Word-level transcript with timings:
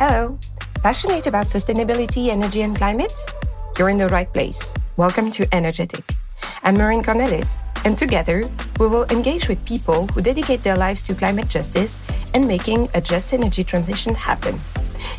Hello. 0.00 0.38
Passionate 0.82 1.26
about 1.26 1.48
sustainability, 1.48 2.28
energy, 2.28 2.62
and 2.62 2.74
climate? 2.74 3.12
You're 3.78 3.90
in 3.90 3.98
the 3.98 4.08
right 4.08 4.32
place. 4.32 4.72
Welcome 4.96 5.30
to 5.32 5.44
Energ'ethic. 5.48 6.16
I'm 6.62 6.76
Maureen 6.76 7.02
Cornelis, 7.02 7.62
and 7.84 7.98
together 7.98 8.50
we 8.78 8.86
will 8.86 9.04
engage 9.10 9.46
with 9.46 9.62
people 9.66 10.06
who 10.06 10.22
dedicate 10.22 10.62
their 10.62 10.78
lives 10.78 11.02
to 11.02 11.14
climate 11.14 11.48
justice 11.48 12.00
and 12.32 12.48
making 12.48 12.88
a 12.94 13.00
just 13.02 13.34
energy 13.34 13.62
transition 13.62 14.14
happen. 14.14 14.58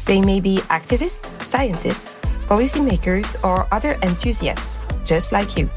They 0.06 0.20
may 0.20 0.40
be 0.40 0.58
activists, 0.74 1.30
scientists, 1.46 2.16
policymakers, 2.50 3.38
or 3.44 3.68
other 3.72 4.00
enthusiasts, 4.02 4.80
just 5.06 5.32
like 5.32 5.56
you. 5.56 5.70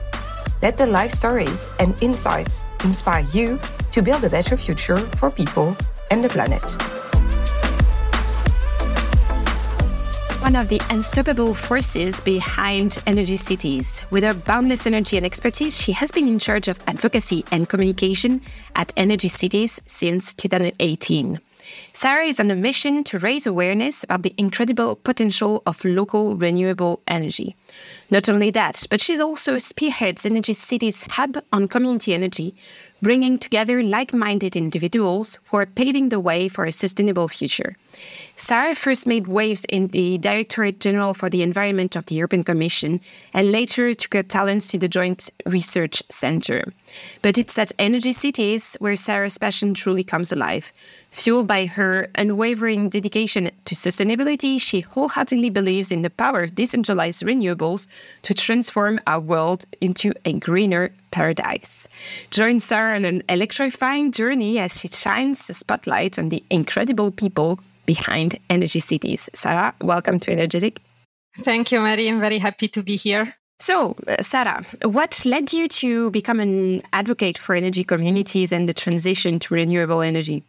Let 0.62 0.78
the 0.78 0.86
life 0.86 1.10
stories 1.10 1.68
and 1.78 1.94
insights 2.02 2.64
inspire 2.84 3.26
you 3.34 3.60
to 3.90 4.00
build 4.00 4.24
a 4.24 4.30
better 4.30 4.56
future 4.56 4.96
for 5.20 5.30
people 5.30 5.76
and 6.10 6.24
the 6.24 6.30
planet. 6.30 6.93
One 10.44 10.56
of 10.56 10.68
the 10.68 10.82
unstoppable 10.90 11.54
forces 11.54 12.20
behind 12.20 12.98
Energy 13.06 13.38
Cities. 13.38 14.04
With 14.10 14.24
her 14.24 14.34
boundless 14.34 14.86
energy 14.86 15.16
and 15.16 15.24
expertise, 15.24 15.74
she 15.74 15.92
has 15.92 16.12
been 16.12 16.28
in 16.28 16.38
charge 16.38 16.68
of 16.68 16.78
advocacy 16.86 17.46
and 17.50 17.66
communication 17.66 18.42
at 18.76 18.92
Energy 18.94 19.28
Cities 19.28 19.80
since 19.86 20.34
2018. 20.34 21.40
Sara 21.94 22.26
is 22.26 22.38
on 22.38 22.50
a 22.50 22.54
mission 22.54 23.04
to 23.04 23.18
raise 23.18 23.46
awareness 23.46 24.04
about 24.04 24.22
the 24.22 24.34
incredible 24.36 24.96
potential 24.96 25.62
of 25.64 25.82
local 25.82 26.36
renewable 26.36 27.00
energy. 27.08 27.56
Not 28.10 28.28
only 28.28 28.50
that, 28.50 28.86
but 28.90 29.00
she's 29.00 29.20
also 29.20 29.58
spearheads 29.58 30.26
Energy 30.26 30.52
City's 30.52 31.04
hub 31.12 31.42
on 31.52 31.68
community 31.68 32.14
energy, 32.14 32.54
bringing 33.02 33.38
together 33.38 33.82
like 33.82 34.12
minded 34.12 34.56
individuals 34.56 35.38
who 35.48 35.56
are 35.56 35.66
paving 35.66 36.08
the 36.08 36.20
way 36.20 36.48
for 36.48 36.64
a 36.64 36.72
sustainable 36.72 37.28
future. 37.28 37.76
Sara 38.36 38.74
first 38.74 39.06
made 39.06 39.26
waves 39.26 39.64
in 39.68 39.88
the 39.88 40.18
Directorate 40.18 40.80
General 40.80 41.14
for 41.14 41.30
the 41.30 41.42
Environment 41.42 41.96
of 41.96 42.06
the 42.06 42.14
European 42.16 42.44
Commission 42.44 43.00
and 43.32 43.52
later 43.52 43.94
took 43.94 44.14
her 44.14 44.22
talents 44.22 44.68
to 44.68 44.78
the 44.78 44.88
Joint 44.88 45.30
Research 45.46 46.02
Centre. 46.10 46.72
But 47.22 47.38
it's 47.38 47.58
at 47.58 47.72
Energy 47.78 48.12
Cities 48.12 48.76
where 48.80 48.96
Sara's 48.96 49.38
passion 49.38 49.74
truly 49.74 50.04
comes 50.04 50.32
alive. 50.32 50.72
Fueled 51.10 51.46
by 51.46 51.66
her 51.66 52.08
unwavering 52.16 52.88
dedication 52.88 53.50
to 53.64 53.74
sustainability, 53.74 54.60
she 54.60 54.80
wholeheartedly 54.80 55.50
believes 55.50 55.92
in 55.92 56.02
the 56.02 56.10
power 56.10 56.44
of 56.44 56.54
decentralized 56.54 57.22
renewables 57.22 57.53
to 58.22 58.34
transform 58.34 59.00
our 59.06 59.20
world 59.20 59.64
into 59.80 60.12
a 60.24 60.32
greener 60.32 60.92
paradise. 61.10 61.88
Join 62.30 62.60
Sara 62.60 62.96
on 62.96 63.04
an 63.04 63.22
electrifying 63.28 64.12
journey 64.12 64.58
as 64.58 64.80
she 64.80 64.88
shines 64.88 65.46
the 65.46 65.54
spotlight 65.54 66.18
on 66.18 66.28
the 66.28 66.42
incredible 66.50 67.10
people 67.10 67.58
behind 67.86 68.38
Energy 68.50 68.80
Cities. 68.80 69.28
Sara, 69.34 69.74
welcome 69.80 70.18
to 70.20 70.30
Energ'ethic. 70.30 70.78
Thank 71.38 71.72
you, 71.72 71.80
Mary. 71.80 72.08
I'm 72.08 72.20
very 72.20 72.38
happy 72.38 72.68
to 72.68 72.82
be 72.82 72.96
here. 72.96 73.34
So, 73.60 73.96
uh, 74.06 74.22
Sara, 74.22 74.64
what 74.82 75.24
led 75.24 75.52
you 75.52 75.68
to 75.68 76.10
become 76.10 76.40
an 76.40 76.82
advocate 76.92 77.38
for 77.38 77.54
energy 77.54 77.84
communities 77.84 78.52
and 78.52 78.68
the 78.68 78.74
transition 78.74 79.38
to 79.40 79.54
renewable 79.54 80.00
energy? 80.00 80.44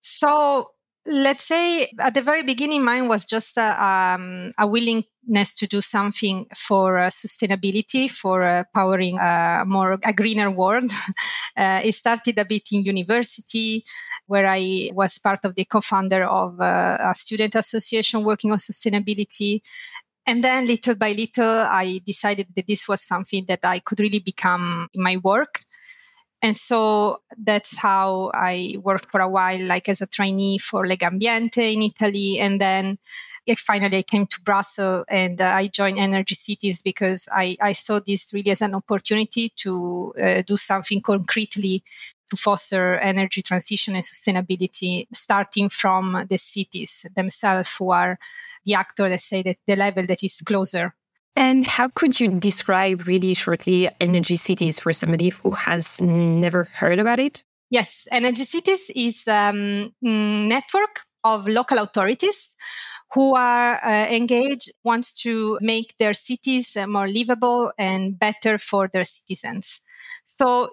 So, 0.00 0.70
let's 1.06 1.44
say 1.44 1.88
at 1.98 2.14
the 2.14 2.22
very 2.22 2.42
beginning, 2.42 2.84
mine 2.84 3.08
was 3.08 3.26
just 3.26 3.56
a, 3.58 3.84
um, 3.84 4.52
a 4.58 4.66
willingness 4.66 5.54
to 5.54 5.66
do 5.66 5.80
something 5.80 6.46
for 6.54 6.98
uh, 6.98 7.08
sustainability, 7.08 8.10
for 8.10 8.42
uh, 8.42 8.64
powering 8.74 9.18
a 9.18 9.64
more 9.66 9.98
a 10.04 10.12
greener 10.12 10.50
world. 10.50 10.90
uh, 11.56 11.80
it 11.84 11.94
started 11.94 12.38
a 12.38 12.44
bit 12.44 12.68
in 12.72 12.84
university, 12.84 13.84
where 14.26 14.46
I 14.46 14.90
was 14.94 15.18
part 15.18 15.44
of 15.44 15.54
the 15.54 15.64
co-founder 15.64 16.24
of 16.24 16.60
uh, 16.60 16.98
a 17.00 17.14
student 17.14 17.54
association 17.54 18.24
working 18.24 18.52
on 18.52 18.58
sustainability. 18.58 19.60
And 20.26 20.42
then 20.42 20.66
little 20.66 20.94
by 20.94 21.12
little, 21.12 21.66
I 21.68 22.00
decided 22.04 22.46
that 22.56 22.66
this 22.66 22.88
was 22.88 23.02
something 23.02 23.44
that 23.48 23.60
I 23.62 23.80
could 23.80 24.00
really 24.00 24.20
become 24.20 24.88
in 24.94 25.02
my 25.02 25.18
work. 25.18 25.60
And 26.44 26.54
so 26.54 27.22
that's 27.38 27.78
how 27.78 28.30
I 28.34 28.76
worked 28.82 29.06
for 29.06 29.22
a 29.22 29.28
while, 29.28 29.64
like 29.64 29.88
as 29.88 30.02
a 30.02 30.06
trainee 30.06 30.58
for 30.58 30.86
Legambiente 30.86 31.72
in 31.72 31.80
Italy. 31.80 32.38
And 32.38 32.60
then 32.60 32.98
I 33.48 33.54
finally 33.54 33.96
I 33.96 34.02
came 34.02 34.26
to 34.26 34.42
Brussels 34.42 35.06
and 35.08 35.40
uh, 35.40 35.46
I 35.46 35.68
joined 35.68 35.98
Energy 35.98 36.34
Cities 36.34 36.82
because 36.82 37.30
I, 37.32 37.56
I 37.62 37.72
saw 37.72 37.98
this 37.98 38.34
really 38.34 38.50
as 38.50 38.60
an 38.60 38.74
opportunity 38.74 39.52
to 39.56 40.12
uh, 40.22 40.42
do 40.42 40.58
something 40.58 41.00
concretely 41.00 41.82
to 42.28 42.36
foster 42.36 42.96
energy 42.96 43.40
transition 43.40 43.94
and 43.94 44.04
sustainability, 44.04 45.06
starting 45.14 45.70
from 45.70 46.26
the 46.28 46.36
cities 46.36 47.06
themselves, 47.16 47.74
who 47.78 47.90
are 47.90 48.18
the 48.66 48.74
actor, 48.74 49.08
let's 49.08 49.24
say, 49.24 49.40
that 49.40 49.56
the 49.66 49.76
level 49.76 50.04
that 50.04 50.22
is 50.22 50.42
closer 50.42 50.94
and 51.36 51.66
how 51.66 51.88
could 51.88 52.20
you 52.20 52.28
describe 52.28 53.06
really 53.06 53.34
shortly 53.34 53.88
Energy 54.00 54.36
Cities 54.36 54.78
for 54.78 54.92
somebody 54.92 55.30
who 55.30 55.50
has 55.50 56.00
never 56.00 56.64
heard 56.64 56.98
about 56.98 57.18
it? 57.18 57.42
Yes, 57.70 58.06
Energy 58.12 58.44
Cities 58.44 58.90
is 58.94 59.26
a 59.26 59.48
um, 59.48 59.92
network 60.00 61.00
of 61.24 61.48
local 61.48 61.78
authorities 61.78 62.54
who 63.14 63.34
are 63.34 63.84
uh, 63.84 64.06
engaged, 64.10 64.70
wants 64.84 65.22
to 65.22 65.58
make 65.60 65.96
their 65.98 66.14
cities 66.14 66.76
uh, 66.76 66.86
more 66.86 67.08
livable 67.08 67.72
and 67.78 68.18
better 68.18 68.58
for 68.58 68.88
their 68.88 69.04
citizens. 69.04 69.80
So 70.24 70.70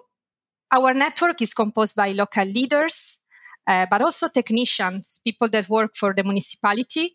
our 0.72 0.94
network 0.94 1.40
is 1.42 1.54
composed 1.54 1.96
by 1.96 2.12
local 2.12 2.44
leaders, 2.44 3.20
uh, 3.66 3.86
but 3.90 4.00
also 4.00 4.28
technicians, 4.28 5.20
people 5.24 5.48
that 5.48 5.68
work 5.68 5.92
for 5.94 6.14
the 6.14 6.24
municipality. 6.24 7.14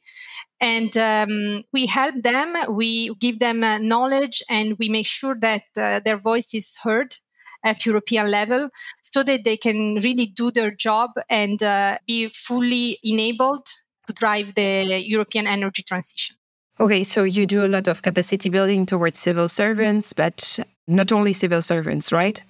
And 0.59 0.95
um, 0.97 1.63
we 1.73 1.85
help 1.85 2.15
them, 2.23 2.55
we 2.73 3.13
give 3.15 3.39
them 3.39 3.63
uh, 3.63 3.77
knowledge, 3.77 4.41
and 4.49 4.75
we 4.79 4.89
make 4.89 5.07
sure 5.07 5.37
that 5.41 5.63
uh, 5.77 5.99
their 6.03 6.17
voice 6.17 6.53
is 6.53 6.77
heard 6.83 7.15
at 7.63 7.85
European 7.85 8.31
level 8.31 8.69
so 9.01 9.23
that 9.23 9.43
they 9.43 9.57
can 9.57 9.99
really 10.03 10.27
do 10.27 10.51
their 10.51 10.71
job 10.71 11.11
and 11.29 11.61
uh, 11.63 11.97
be 12.07 12.29
fully 12.29 12.97
enabled 13.03 13.65
to 14.05 14.13
drive 14.13 14.55
the 14.55 15.03
European 15.05 15.47
energy 15.47 15.83
transition. 15.83 16.35
Okay, 16.79 17.03
so 17.03 17.23
you 17.23 17.45
do 17.45 17.65
a 17.65 17.67
lot 17.67 17.87
of 17.87 18.03
capacity 18.03 18.49
building 18.49 18.85
towards 18.85 19.17
civil 19.17 19.47
servants, 19.47 20.13
but 20.13 20.59
not 20.87 21.11
only 21.11 21.33
civil 21.33 21.61
servants, 21.61 22.11
right? 22.11 22.43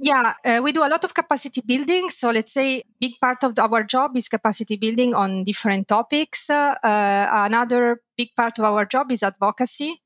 Yeah, 0.00 0.34
uh, 0.44 0.60
we 0.62 0.70
do 0.70 0.84
a 0.84 0.88
lot 0.88 1.02
of 1.02 1.12
capacity 1.12 1.60
building. 1.66 2.08
So 2.10 2.30
let's 2.30 2.52
say 2.52 2.82
big 3.00 3.14
part 3.20 3.42
of 3.42 3.58
our 3.58 3.82
job 3.82 4.16
is 4.16 4.28
capacity 4.28 4.76
building 4.76 5.12
on 5.14 5.42
different 5.42 5.88
topics. 5.88 6.48
Uh, 6.50 6.74
another 6.84 8.00
big 8.16 8.28
part 8.36 8.58
of 8.60 8.64
our 8.64 8.84
job 8.84 9.10
is 9.10 9.24
advocacy. 9.24 9.96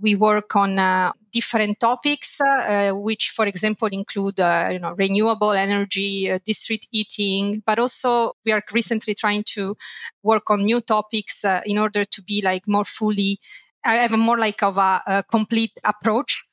We 0.00 0.14
work 0.14 0.54
on 0.54 0.78
uh, 0.78 1.12
different 1.32 1.80
topics, 1.80 2.40
uh, 2.40 2.92
which, 2.92 3.30
for 3.34 3.46
example, 3.46 3.88
include 3.90 4.38
uh, 4.38 4.68
you 4.70 4.78
know 4.78 4.92
renewable 4.96 5.52
energy, 5.52 6.30
uh, 6.30 6.38
district 6.44 6.86
heating, 6.90 7.62
but 7.66 7.78
also 7.78 8.32
we 8.44 8.52
are 8.52 8.62
recently 8.72 9.14
trying 9.14 9.44
to 9.54 9.76
work 10.22 10.50
on 10.50 10.64
new 10.64 10.80
topics 10.80 11.44
in 11.64 11.78
order 11.78 12.04
to 12.04 12.22
be 12.22 12.40
like 12.42 12.68
more 12.68 12.84
fully 12.84 13.38
have 13.82 14.12
a 14.12 14.16
more 14.16 14.38
like 14.38 14.62
of 14.62 14.76
a, 14.76 15.00
a 15.06 15.22
complete 15.22 15.72
approach 15.86 16.44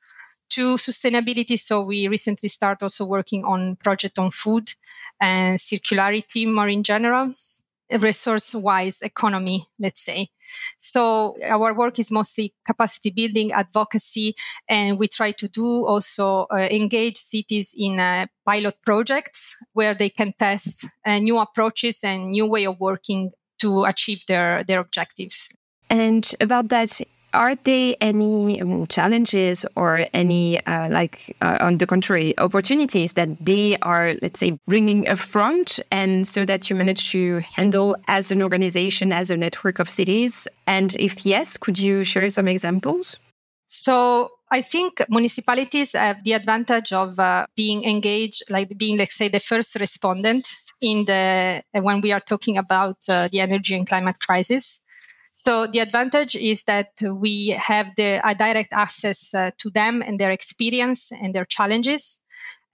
to 0.58 0.76
sustainability. 0.76 1.58
So 1.60 1.84
we 1.84 2.08
recently 2.08 2.50
started 2.50 2.84
also 2.84 3.06
working 3.06 3.46
on 3.46 3.76
project 3.76 4.18
on 4.18 4.32
food 4.32 4.74
and 5.22 5.60
circularity 5.60 6.52
more 6.52 6.68
in 6.68 6.82
general 6.84 7.32
resource 8.02 8.54
wise 8.54 9.02
economy, 9.02 9.64
let's 9.80 10.02
say. 10.02 10.30
So 10.78 11.38
our 11.44 11.74
work 11.74 12.00
is 12.00 12.12
mostly 12.12 12.54
capacity 12.66 13.12
building, 13.12 13.52
advocacy, 13.52 14.36
and 14.68 15.00
we 15.00 15.08
try 15.08 15.32
to 15.32 15.48
do 15.48 15.86
also 15.86 16.48
uh, 16.52 16.68
engage 16.70 17.18
cities 17.18 17.74
in 17.78 18.00
uh, 18.00 18.26
pilot 18.46 18.76
projects 18.84 19.58
where 19.74 19.94
they 19.94 20.10
can 20.10 20.34
test 20.38 20.86
uh, 21.06 21.20
new 21.20 21.38
approaches 21.38 22.04
and 22.04 22.32
new 22.32 22.46
way 22.46 22.66
of 22.66 22.80
working 22.82 23.32
to 23.60 23.86
achieve 23.86 24.26
their, 24.28 24.64
their 24.64 24.80
objectives. 24.80 25.56
And 25.90 26.30
about 26.42 26.68
that, 26.70 27.00
are 27.38 27.56
there 27.56 27.96
any 28.02 28.60
um, 28.60 28.88
challenges 28.88 29.66
or 29.76 30.08
any, 30.12 30.60
uh, 30.66 30.90
like, 30.90 31.38
uh, 31.40 31.60
on 31.62 31.78
the 31.78 31.86
contrary, 31.86 32.34
opportunities 32.40 33.14
that 33.14 33.30
they 33.46 33.78
are, 33.84 34.16
let's 34.24 34.40
say, 34.40 34.60
bringing 34.68 35.08
up 35.08 35.20
front 35.20 35.80
and 35.92 36.28
so 36.28 36.46
that 36.46 36.70
you 36.70 36.76
manage 36.76 37.12
to 37.12 37.42
handle 37.56 37.96
as 38.08 38.32
an 38.32 38.42
organization, 38.42 39.14
as 39.14 39.30
a 39.30 39.38
network 39.38 39.78
of 39.78 39.88
cities? 39.88 40.48
And 40.66 40.96
if 41.00 41.26
yes, 41.26 41.58
could 41.58 41.78
you 41.78 42.04
share 42.04 42.28
some 42.30 42.48
examples? 42.48 43.18
So 43.68 44.32
I 44.50 44.62
think 44.62 45.04
municipalities 45.08 45.94
have 45.94 46.24
the 46.24 46.34
advantage 46.34 46.92
of 46.92 47.20
uh, 47.20 47.46
being 47.56 47.84
engaged, 47.84 48.50
like 48.50 48.76
being, 48.78 48.98
let's 48.98 49.16
say, 49.16 49.28
the 49.28 49.40
first 49.40 49.80
respondent 49.80 50.48
in 50.82 51.06
the 51.06 51.62
when 51.74 52.02
we 52.02 52.12
are 52.12 52.20
talking 52.20 52.58
about 52.58 52.98
uh, 53.08 53.28
the 53.32 53.42
energy 53.42 53.76
and 53.76 53.88
climate 53.88 54.18
crisis. 54.20 54.82
So 55.48 55.66
the 55.66 55.80
advantage 55.80 56.36
is 56.36 56.66
that 56.66 56.90
we 57.02 57.52
have 57.52 57.96
the 57.96 58.20
direct 58.38 58.74
access 58.74 59.34
uh, 59.34 59.52
to 59.60 59.70
them 59.70 60.02
and 60.02 60.20
their 60.20 60.30
experience 60.30 61.10
and 61.14 61.34
their 61.34 61.46
challenges. 61.46 62.20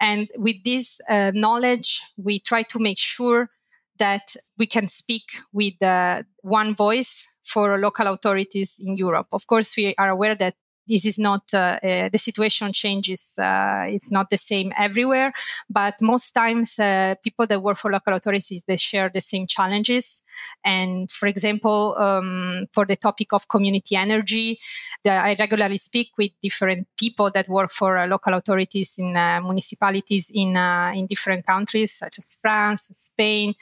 And 0.01 0.27
with 0.35 0.55
this 0.63 0.99
uh, 1.07 1.31
knowledge, 1.35 2.01
we 2.17 2.39
try 2.39 2.63
to 2.63 2.79
make 2.79 2.97
sure 2.97 3.51
that 3.99 4.35
we 4.57 4.65
can 4.65 4.87
speak 4.87 5.21
with 5.51 5.79
uh, 5.83 6.23
one 6.41 6.73
voice 6.73 7.31
for 7.43 7.77
local 7.77 8.07
authorities 8.07 8.81
in 8.83 8.97
Europe. 8.97 9.27
Of 9.31 9.45
course, 9.45 9.77
we 9.77 9.93
are 9.99 10.09
aware 10.09 10.33
that 10.33 10.55
this 10.87 11.05
is 11.05 11.17
not 11.17 11.43
uh, 11.53 11.79
uh, 11.83 12.09
the 12.09 12.17
situation 12.17 12.73
changes 12.73 13.31
uh, 13.37 13.85
it's 13.87 14.11
not 14.11 14.29
the 14.29 14.37
same 14.37 14.73
everywhere 14.77 15.31
but 15.69 15.95
most 16.01 16.31
times 16.31 16.77
uh, 16.79 17.15
people 17.23 17.47
that 17.47 17.61
work 17.61 17.77
for 17.77 17.91
local 17.91 18.13
authorities 18.13 18.63
they 18.67 18.77
share 18.77 19.09
the 19.09 19.21
same 19.21 19.47
challenges. 19.47 20.23
And 20.63 21.09
for 21.11 21.27
example 21.27 21.95
um, 21.97 22.65
for 22.73 22.85
the 22.85 22.95
topic 22.95 23.33
of 23.33 23.47
community 23.47 23.95
energy 23.95 24.59
the, 25.03 25.11
i 25.11 25.35
regularly 25.39 25.77
speak 25.77 26.09
with 26.17 26.31
different 26.41 26.87
people 26.97 27.29
that 27.31 27.47
work 27.47 27.71
for 27.71 27.97
uh, 27.97 28.07
local 28.07 28.33
authorities 28.33 28.95
in 28.97 29.15
uh, 29.15 29.39
municipalities 29.41 30.31
in 30.33 30.57
in 30.57 31.07
different 31.07 31.45
countries 31.45 31.91
such 31.93 32.17
as 32.19 32.37
france 32.41 32.91
spain. 33.13 33.53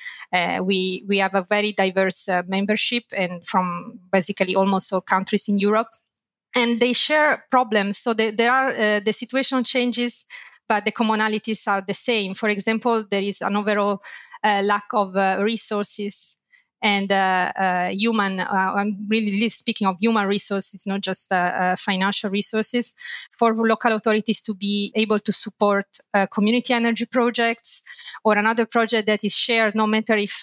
We 0.64 1.04
we 1.08 1.18
have 1.18 1.36
a 1.36 1.44
very 1.44 1.74
diverse 1.74 2.30
membership 2.48 3.04
and 3.16 3.46
from 3.46 4.00
basically 4.12 4.56
almost 4.56 4.94
all 4.94 5.02
countries 5.02 5.48
in 5.50 5.60
europe 5.60 5.90
and 6.56 6.80
they 6.80 6.94
share 6.94 7.46
problems. 7.50 7.98
So 7.98 8.14
they, 8.14 8.32
there 8.32 8.52
are 8.52 8.70
uh, 8.72 9.00
the 9.00 9.14
situation 9.14 9.64
changes, 9.64 10.26
but 10.68 10.86
the 10.86 10.92
commonalities 10.92 11.68
are 11.68 11.82
the 11.86 11.94
same. 11.94 12.34
For 12.34 12.50
example, 12.50 13.06
there 13.10 13.22
is 13.22 13.42
an 13.42 13.56
overall 13.56 14.02
uh, 14.44 14.62
lack 14.64 14.86
of 14.94 15.16
uh, 15.16 15.40
resources 15.42 16.41
and 16.82 17.12
uh, 17.12 17.52
uh, 17.56 17.90
human. 17.90 18.40
Uh, 18.40 18.74
I'm 18.76 19.06
really 19.08 19.48
speaking 19.50 19.88
of 19.88 19.98
human 20.00 20.28
resources, 20.28 20.86
not 20.86 21.02
just 21.02 21.30
financial 21.78 22.30
resources, 22.30 22.94
for 23.32 23.56
local 23.56 23.94
authorities 23.94 24.42
to 24.42 24.56
be 24.56 24.92
able 24.96 25.20
to 25.20 25.32
support 25.32 25.86
community 26.32 26.74
energy 26.74 27.06
projects 27.06 27.82
or 28.24 28.38
another 28.38 28.66
project 28.66 29.08
that 29.08 29.24
is 29.24 29.36
shared, 29.36 29.76
no 29.76 29.88
matter 29.88 30.16
if 30.18 30.42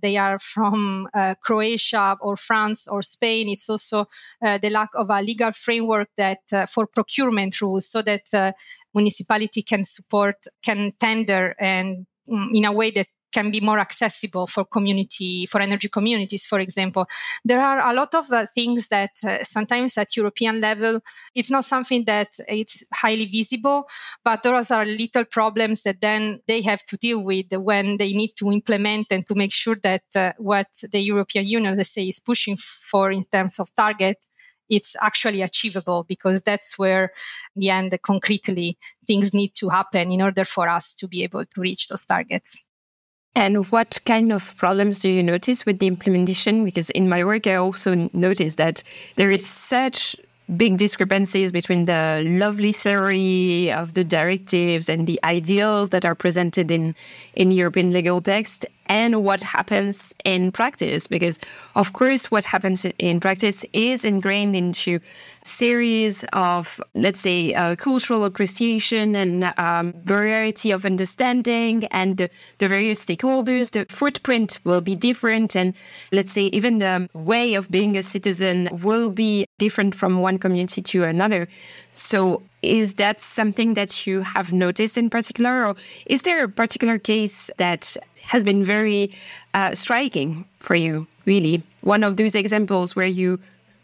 they 0.00 0.16
are 0.16 0.38
from 0.38 1.08
Croatia 1.42 2.16
or 2.20 2.36
France 2.36 2.88
or 2.88 3.02
Spain. 3.02 3.48
It's 3.48 3.68
also 3.68 4.06
the 4.40 4.70
lack 4.70 4.90
of 4.94 5.10
a 5.10 5.22
legal 5.22 5.52
framework 5.52 6.08
that 6.16 6.40
for 6.68 6.86
procurement 6.86 7.60
rules, 7.60 7.86
so 7.86 8.02
that 8.02 8.54
municipality 8.94 9.62
can 9.62 9.84
support, 9.84 10.36
can 10.62 10.92
tender 11.00 11.54
and 11.58 12.06
mm, 12.30 12.48
in 12.54 12.64
a 12.64 12.72
way 12.72 12.90
that 12.92 13.08
can 13.34 13.50
be 13.50 13.60
more 13.60 13.80
accessible 13.80 14.46
for 14.46 14.64
community 14.64 15.46
for 15.46 15.60
energy 15.60 15.88
communities 15.88 16.46
for 16.46 16.60
example. 16.60 17.04
There 17.44 17.60
are 17.60 17.80
a 17.90 17.94
lot 18.00 18.14
of 18.14 18.30
uh, 18.30 18.46
things 18.46 18.88
that 18.88 19.14
uh, 19.26 19.42
sometimes 19.44 19.98
at 19.98 20.16
european 20.16 20.60
level 20.60 21.00
it's 21.34 21.50
not 21.50 21.64
something 21.64 22.04
that 22.04 22.30
it's 22.48 22.76
highly 22.92 23.26
visible 23.26 23.88
but 24.24 24.42
those 24.42 24.70
are 24.70 24.84
little 24.84 25.24
problems 25.24 25.82
that 25.82 26.00
then 26.00 26.40
they 26.46 26.60
have 26.62 26.82
to 26.84 26.96
deal 26.96 27.20
with 27.22 27.46
when 27.52 27.96
they 27.96 28.12
need 28.12 28.32
to 28.36 28.52
implement 28.52 29.06
and 29.10 29.26
to 29.26 29.34
make 29.34 29.52
sure 29.52 29.78
that 29.82 30.04
uh, 30.16 30.32
what 30.38 30.68
the 30.92 31.00
european 31.00 31.46
union 31.46 31.76
let's 31.76 31.94
say 31.94 32.04
is 32.08 32.20
pushing 32.20 32.56
for 32.56 33.10
in 33.10 33.24
terms 33.24 33.58
of 33.58 33.74
target 33.74 34.18
it's 34.68 34.96
actually 35.02 35.42
achievable 35.42 36.04
because 36.08 36.42
that's 36.42 36.78
where 36.78 37.12
in 37.54 37.60
the 37.60 37.70
end 37.70 37.98
concretely 38.02 38.78
things 39.06 39.34
need 39.34 39.52
to 39.54 39.68
happen 39.68 40.10
in 40.10 40.22
order 40.22 40.44
for 40.44 40.68
us 40.68 40.94
to 40.94 41.06
be 41.06 41.22
able 41.22 41.44
to 41.44 41.60
reach 41.60 41.88
those 41.88 42.04
targets 42.04 42.62
and 43.34 43.70
what 43.72 44.00
kind 44.04 44.32
of 44.32 44.56
problems 44.56 45.00
do 45.00 45.08
you 45.08 45.22
notice 45.22 45.66
with 45.66 45.78
the 45.80 45.86
implementation? 45.86 46.64
Because 46.64 46.90
in 46.90 47.08
my 47.08 47.24
work, 47.24 47.46
I 47.46 47.56
also 47.56 48.08
noticed 48.12 48.58
that 48.58 48.82
there 49.16 49.30
is 49.30 49.44
such 49.44 50.16
big 50.56 50.76
discrepancies 50.76 51.50
between 51.50 51.86
the 51.86 52.22
lovely 52.26 52.72
theory 52.72 53.72
of 53.72 53.94
the 53.94 54.04
directives 54.04 54.88
and 54.88 55.06
the 55.06 55.18
ideals 55.24 55.90
that 55.90 56.04
are 56.04 56.14
presented 56.14 56.70
in, 56.70 56.94
in 57.34 57.50
European 57.50 57.92
legal 57.92 58.20
text 58.20 58.66
and 58.86 59.24
what 59.24 59.42
happens 59.42 60.14
in 60.24 60.52
practice 60.52 61.06
because 61.06 61.38
of 61.74 61.92
course 61.92 62.30
what 62.30 62.44
happens 62.44 62.84
in 62.98 63.20
practice 63.20 63.64
is 63.72 64.04
ingrained 64.04 64.54
into 64.56 65.00
series 65.42 66.24
of 66.32 66.80
let's 66.94 67.20
say 67.20 67.54
uh, 67.54 67.76
cultural 67.76 68.24
appreciation 68.24 69.14
and 69.16 69.52
um, 69.58 69.92
variety 70.04 70.70
of 70.70 70.84
understanding 70.84 71.84
and 71.86 72.16
the, 72.16 72.30
the, 72.58 72.68
various 72.68 73.04
stakeholders 73.04 73.70
the 73.72 73.86
footprint 73.88 74.58
will 74.64 74.80
be 74.80 74.94
different 74.94 75.54
and 75.54 75.74
let's 76.12 76.32
say 76.32 76.44
even 76.46 76.78
the 76.78 77.08
way 77.12 77.54
of 77.54 77.70
being 77.70 77.96
a 77.96 78.02
citizen 78.02 78.68
will 78.82 79.10
be 79.10 79.46
different 79.58 79.94
from 79.94 80.20
one 80.20 80.38
community 80.38 80.82
to 80.82 81.04
another. 81.04 81.48
So 81.92 82.42
is 82.64 82.94
that 82.94 83.20
something 83.20 83.74
that 83.74 84.06
you 84.06 84.22
have 84.22 84.52
noticed 84.52 84.98
in 84.98 85.10
particular 85.10 85.66
or 85.66 85.76
is 86.06 86.22
there 86.22 86.44
a 86.44 86.48
particular 86.48 86.98
case 86.98 87.50
that 87.58 87.96
has 88.22 88.44
been 88.44 88.64
very 88.64 89.12
uh, 89.52 89.74
striking 89.74 90.46
for 90.58 90.74
you, 90.74 91.06
really. 91.26 91.62
One 91.82 92.02
of 92.02 92.16
those 92.16 92.34
examples 92.34 92.96
where 92.96 93.06
you 93.06 93.38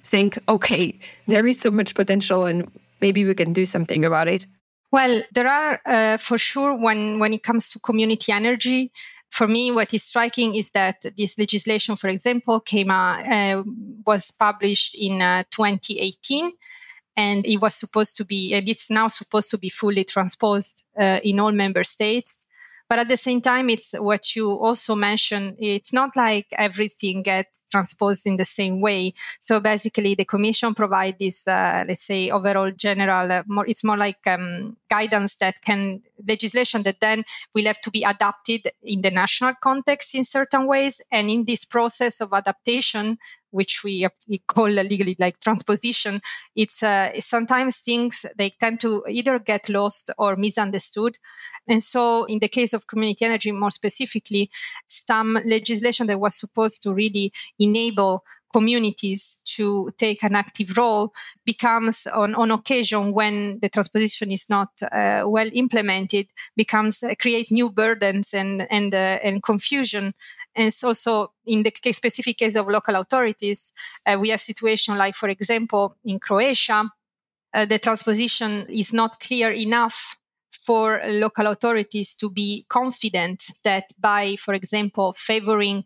think, 0.05 0.39
okay, 0.49 0.99
there 1.27 1.47
is 1.47 1.61
so 1.61 1.71
much 1.71 1.95
potential 1.95 2.47
and 2.47 2.71
maybe 3.01 3.25
we 3.25 3.35
can 3.35 3.53
do 3.53 3.67
something 3.67 4.05
about 4.05 4.29
it. 4.29 4.47
Well, 4.93 5.23
there 5.33 5.47
are 5.47 5.81
uh, 5.87 6.17
for 6.17 6.37
sure 6.37 6.75
when 6.77 7.21
when 7.21 7.33
it 7.33 7.45
comes 7.45 7.71
to 7.71 7.79
community 7.79 8.33
energy. 8.33 8.91
For 9.31 9.47
me, 9.47 9.71
what 9.71 9.95
is 9.95 10.03
striking 10.03 10.57
is 10.57 10.73
that 10.73 10.97
this 11.17 11.39
legislation, 11.39 11.95
for 11.95 12.09
example, 12.09 12.59
came 12.59 12.91
uh, 12.91 13.63
was 14.05 14.33
published 14.33 14.97
in 15.01 15.23
uh, 15.23 15.45
2018, 15.51 16.51
and 17.17 17.47
it 17.47 17.59
was 17.61 17.75
supposed 17.75 18.17
to 18.17 18.25
be, 18.25 18.55
and 18.55 18.69
it's 18.69 18.91
now 18.91 19.09
supposed 19.09 19.51
to 19.51 19.59
be 19.59 19.69
fully 19.69 20.05
transposed 20.05 20.83
uh, 20.99 21.21
in 21.23 21.41
all 21.41 21.53
member 21.53 21.85
states. 21.85 22.47
But 22.89 22.99
at 22.99 23.09
the 23.09 23.17
same 23.17 23.41
time, 23.41 23.71
it's 23.71 23.95
what 23.97 24.35
you 24.35 24.51
also 24.51 24.95
mentioned. 24.97 25.57
It's 25.61 25.93
not 25.93 26.17
like 26.17 26.47
everything 26.53 27.23
gets 27.23 27.60
transposed 27.71 28.27
in 28.27 28.37
the 28.37 28.45
same 28.45 28.81
way. 28.81 29.13
So 29.41 29.61
basically, 29.61 30.15
the 30.15 30.25
Commission 30.25 30.75
provide 30.75 31.19
this, 31.19 31.47
uh, 31.47 31.85
let's 31.87 32.03
say, 32.03 32.31
overall 32.31 32.71
general. 32.71 33.31
Uh, 33.31 33.43
more, 33.47 33.67
it's 33.67 33.85
more 33.85 33.97
like 33.97 34.27
um, 34.27 34.77
guidance 34.89 35.37
that 35.37 35.63
can 35.63 36.03
legislation 36.29 36.83
that 36.83 37.01
then 37.01 37.25
will 37.55 37.65
have 37.65 37.81
to 37.81 37.91
be 37.91 38.03
adapted 38.03 38.69
in 38.83 39.01
the 39.01 39.11
national 39.11 39.55
context 39.63 40.15
in 40.15 40.25
certain 40.25 40.67
ways. 40.67 41.01
And 41.11 41.31
in 41.31 41.45
this 41.45 41.65
process 41.65 42.21
of 42.21 42.33
adaptation, 42.33 43.19
which 43.51 43.83
we, 43.83 44.07
we 44.29 44.39
call 44.47 44.69
legally 44.69 45.17
like 45.19 45.41
transposition, 45.41 46.21
it's 46.55 46.83
uh, 46.83 47.11
sometimes 47.21 47.81
things 47.81 48.25
they 48.37 48.51
tend 48.51 48.81
to 48.81 49.03
either 49.09 49.39
get 49.39 49.69
lost 49.69 50.11
or 50.19 50.37
misunderstood. 50.37 51.19
And 51.69 51.83
so, 51.83 52.25
in 52.25 52.39
the 52.39 52.49
case 52.49 52.73
of 52.73 52.87
community 52.87 53.25
energy, 53.25 53.53
more 53.53 53.71
specifically, 53.71 54.51
some 54.87 55.39
legislation 55.45 56.07
that 56.07 56.21
was 56.21 56.39
supposed 56.39 56.83
to 56.83 56.93
really 56.93 57.33
enable 57.61 58.25
communities 58.53 59.41
to 59.45 59.91
take 59.97 60.23
an 60.23 60.35
active 60.35 60.77
role 60.77 61.13
becomes 61.45 62.07
on, 62.07 62.35
on 62.35 62.51
occasion 62.51 63.13
when 63.13 63.59
the 63.61 63.69
transposition 63.69 64.31
is 64.31 64.49
not 64.51 64.71
uh, 64.83 65.23
well 65.27 65.49
implemented 65.53 66.27
becomes 66.57 67.03
uh, 67.03 67.15
create 67.21 67.51
new 67.51 67.71
burdens 67.71 68.35
and 68.35 68.67
and 68.71 68.95
uh, 68.95 69.19
and 69.23 69.43
confusion. 69.43 70.13
And 70.57 70.75
also 70.83 71.33
in 71.47 71.63
the 71.63 71.71
case, 71.71 71.97
specific 71.97 72.39
case 72.39 72.57
of 72.57 72.67
local 72.67 72.97
authorities 72.97 73.73
uh, 74.07 74.19
we 74.21 74.31
have 74.31 74.41
situation 74.41 74.99
like 74.99 75.15
for 75.15 75.29
example 75.29 75.97
in 76.05 76.19
croatia 76.19 76.91
uh, 77.55 77.65
the 77.65 77.79
transposition 77.79 78.67
is 78.69 78.93
not 78.93 79.21
clear 79.21 79.51
enough 79.51 80.17
for 80.67 81.01
local 81.07 81.47
authorities 81.47 82.15
to 82.17 82.31
be 82.31 82.67
confident 82.69 83.45
that 83.65 83.85
by 83.99 84.37
for 84.37 84.55
example 84.55 85.13
favoring 85.13 85.85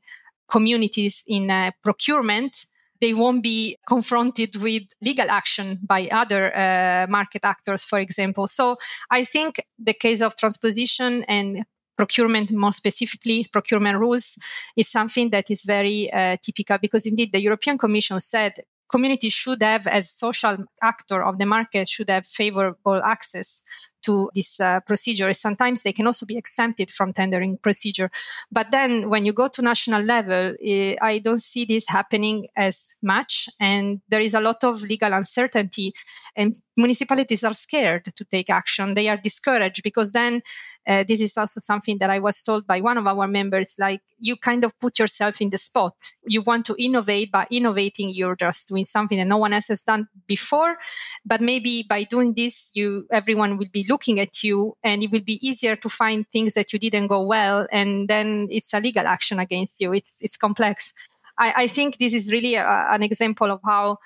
communities 0.48 1.24
in 1.26 1.50
uh, 1.50 1.70
procurement, 1.82 2.66
they 3.00 3.12
won't 3.12 3.42
be 3.42 3.76
confronted 3.86 4.56
with 4.56 4.82
legal 5.02 5.30
action 5.30 5.78
by 5.82 6.08
other 6.10 6.56
uh, 6.56 7.06
market 7.08 7.44
actors, 7.44 7.84
for 7.84 7.98
example. 7.98 8.46
So 8.46 8.76
I 9.10 9.24
think 9.24 9.64
the 9.78 9.94
case 9.94 10.20
of 10.22 10.36
transposition 10.36 11.24
and 11.24 11.64
procurement 11.96 12.52
more 12.52 12.72
specifically 12.72 13.46
procurement 13.52 13.98
rules 13.98 14.38
is 14.76 14.88
something 14.88 15.30
that 15.30 15.50
is 15.50 15.64
very 15.64 16.12
uh, 16.12 16.36
typical 16.42 16.78
because 16.78 17.02
indeed 17.06 17.30
the 17.32 17.40
european 17.40 17.78
commission 17.78 18.18
said 18.18 18.52
communities 18.90 19.32
should 19.32 19.62
have 19.62 19.86
as 19.86 20.10
social 20.10 20.56
actor 20.82 21.22
of 21.22 21.38
the 21.38 21.46
market 21.46 21.88
should 21.88 22.10
have 22.10 22.26
favorable 22.26 23.00
access 23.04 23.62
to 24.04 24.30
this 24.34 24.60
uh, 24.60 24.80
procedure. 24.80 25.32
Sometimes 25.32 25.82
they 25.82 25.92
can 25.92 26.06
also 26.06 26.26
be 26.26 26.36
exempted 26.36 26.90
from 26.90 27.12
tendering 27.12 27.58
procedure. 27.58 28.10
But 28.50 28.70
then 28.70 29.08
when 29.10 29.24
you 29.24 29.32
go 29.32 29.48
to 29.48 29.62
national 29.62 30.02
level, 30.02 30.54
eh, 30.64 30.96
I 31.00 31.18
don't 31.18 31.42
see 31.42 31.64
this 31.64 31.88
happening 31.88 32.48
as 32.56 32.94
much. 33.02 33.48
And 33.60 34.00
there 34.08 34.20
is 34.20 34.34
a 34.34 34.40
lot 34.40 34.64
of 34.64 34.82
legal 34.82 35.12
uncertainty 35.12 35.92
and 36.36 36.54
municipalities 36.76 37.44
are 37.44 37.52
scared 37.52 38.04
to 38.16 38.24
take 38.24 38.50
action. 38.50 38.94
They 38.94 39.08
are 39.08 39.16
discouraged 39.16 39.82
because 39.82 40.10
then 40.12 40.42
uh, 40.86 41.04
this 41.06 41.20
is 41.20 41.36
also 41.36 41.60
something 41.60 41.98
that 41.98 42.10
I 42.10 42.18
was 42.18 42.42
told 42.42 42.66
by 42.66 42.80
one 42.80 42.98
of 42.98 43.06
our 43.06 43.26
members, 43.28 43.76
like 43.78 44.02
you 44.18 44.36
kind 44.36 44.64
of 44.64 44.78
put 44.78 44.98
yourself 44.98 45.40
in 45.40 45.50
the 45.50 45.58
spot. 45.58 45.94
You 46.26 46.42
want 46.42 46.66
to 46.66 46.76
innovate, 46.78 47.30
by 47.30 47.46
innovating, 47.50 48.10
you're 48.10 48.36
just 48.36 48.68
doing 48.68 48.84
something 48.84 49.18
that 49.18 49.26
no 49.26 49.38
one 49.38 49.52
else 49.52 49.68
has 49.68 49.82
done 49.82 50.08
before. 50.26 50.76
But 51.24 51.40
maybe 51.40 51.84
by 51.88 52.04
doing 52.04 52.34
this, 52.34 52.70
you, 52.74 53.06
everyone 53.12 53.56
will 53.56 53.70
be 53.72 53.86
looking 53.88 53.93
at 54.20 54.42
you 54.42 54.76
and 54.82 55.02
it 55.02 55.10
will 55.10 55.20
be 55.20 55.38
easier 55.46 55.76
to 55.76 55.88
find 55.88 56.28
things 56.28 56.54
that 56.54 56.72
you 56.72 56.78
didn't 56.78 57.06
go 57.06 57.22
well 57.22 57.66
and 57.70 58.08
then 58.08 58.48
it's 58.50 58.74
a 58.74 58.80
legal 58.80 59.06
action 59.06 59.38
against 59.38 59.80
you. 59.80 59.92
It's 59.92 60.14
it's 60.20 60.36
complex. 60.36 60.94
I, 61.38 61.52
I 61.56 61.66
think 61.66 61.98
this 61.98 62.14
is 62.14 62.32
really 62.32 62.54
a, 62.54 62.66
an 62.90 63.02
example 63.02 63.50
of 63.50 63.60
how 63.64 63.98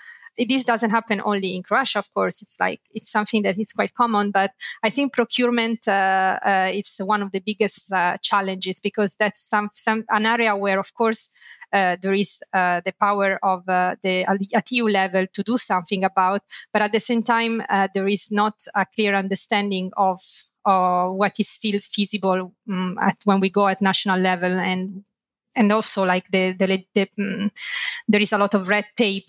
this 0.47 0.64
doesn't 0.64 0.90
happen 0.90 1.21
only 1.25 1.57
in 1.57 1.62
Croatia, 1.62 1.99
of 1.99 2.12
course. 2.14 2.42
It's 2.42 2.57
like 2.61 2.80
it's 2.92 3.11
something 3.11 3.42
that 3.42 3.59
is 3.59 3.73
quite 3.73 3.95
common, 3.95 4.30
but 4.30 4.52
I 4.83 4.90
think 4.90 5.12
procurement 5.12 5.88
uh, 5.88 6.38
uh, 6.45 6.71
is 6.73 7.00
one 7.04 7.23
of 7.23 7.33
the 7.33 7.40
biggest 7.40 7.92
uh, 7.92 8.16
challenges 8.23 8.78
because 8.80 9.16
that's 9.16 9.40
some, 9.40 9.71
some 9.73 10.04
an 10.11 10.26
area 10.26 10.57
where, 10.57 10.78
of 10.78 10.95
course, 10.95 11.33
uh, 11.73 11.97
there 12.00 12.14
is 12.14 12.40
uh, 12.54 12.80
the 12.85 12.92
power 12.92 13.38
of 13.42 13.68
uh, 13.68 13.97
the 14.02 14.25
at 14.54 14.73
EU 14.73 14.85
level 14.85 15.26
to 15.33 15.42
do 15.42 15.59
something 15.59 16.04
about, 16.04 16.42
but 16.73 16.83
at 16.83 16.92
the 16.92 17.00
same 17.00 17.23
time, 17.23 17.62
there 17.95 18.09
is 18.09 18.30
not 18.30 18.54
a 18.75 18.87
clear 18.87 19.14
understanding 19.14 19.90
of 19.97 20.21
what 20.64 21.33
is 21.38 21.49
still 21.49 21.78
feasible 21.80 22.52
um, 22.68 22.99
at, 23.00 23.16
when 23.25 23.40
we 23.40 23.49
go 23.49 23.68
at 23.68 23.80
national 23.80 24.18
level 24.18 24.52
and 24.52 25.04
and 25.57 25.73
also 25.73 26.04
like 26.04 26.28
the, 26.30 26.52
the, 26.52 26.85
the 26.95 27.09
um, 27.18 27.50
there 28.07 28.21
is 28.21 28.33
a 28.33 28.38
lot 28.38 28.54
of 28.54 28.68
red 28.68 28.85
tape 28.97 29.28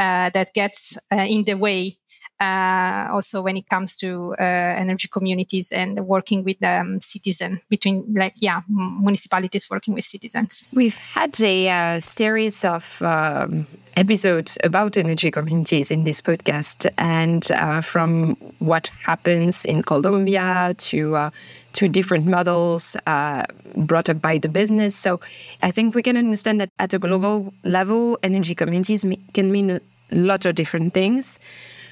that 0.00 0.50
gets 0.54 0.98
uh, 1.12 1.26
in 1.28 1.44
the 1.44 1.54
way 1.54 1.96
uh, 2.40 3.08
also 3.12 3.42
when 3.42 3.56
it 3.56 3.68
comes 3.68 3.94
to 3.96 4.34
uh, 4.40 4.42
energy 4.42 5.08
communities 5.08 5.70
and 5.72 6.06
working 6.06 6.42
with 6.42 6.62
um, 6.64 6.98
citizens 6.98 7.60
between 7.68 8.04
like 8.14 8.34
yeah 8.40 8.62
municipalities 8.68 9.68
working 9.70 9.94
with 9.94 10.04
citizens. 10.04 10.70
We've 10.74 10.96
had 10.96 11.38
a 11.42 11.68
uh, 11.68 12.00
series 12.00 12.64
of 12.64 13.02
um, 13.02 13.66
episodes 13.96 14.56
about 14.64 14.96
energy 14.96 15.30
communities 15.30 15.90
in 15.90 16.04
this 16.04 16.22
podcast 16.22 16.90
and 16.96 17.50
uh, 17.52 17.82
from 17.82 18.36
what 18.58 18.88
happens 19.04 19.64
in 19.66 19.82
colombia 19.82 20.74
to 20.78 21.16
uh, 21.16 21.30
to 21.74 21.88
different 21.88 22.26
models 22.26 22.96
uh, 23.06 23.44
brought 23.76 24.08
up 24.08 24.22
by 24.22 24.38
the 24.38 24.48
business. 24.48 24.96
So 24.96 25.20
i 25.62 25.70
think 25.70 25.94
we 25.94 26.02
can 26.02 26.16
understand 26.16 26.60
that 26.60 26.70
at 26.78 26.94
a 26.94 26.98
global 26.98 27.52
level 27.64 28.18
energy 28.22 28.54
communities 28.54 29.04
can 29.34 29.52
mean 29.52 29.80
a 30.10 30.16
lot 30.16 30.44
of 30.46 30.54
different 30.54 30.94
things 30.94 31.38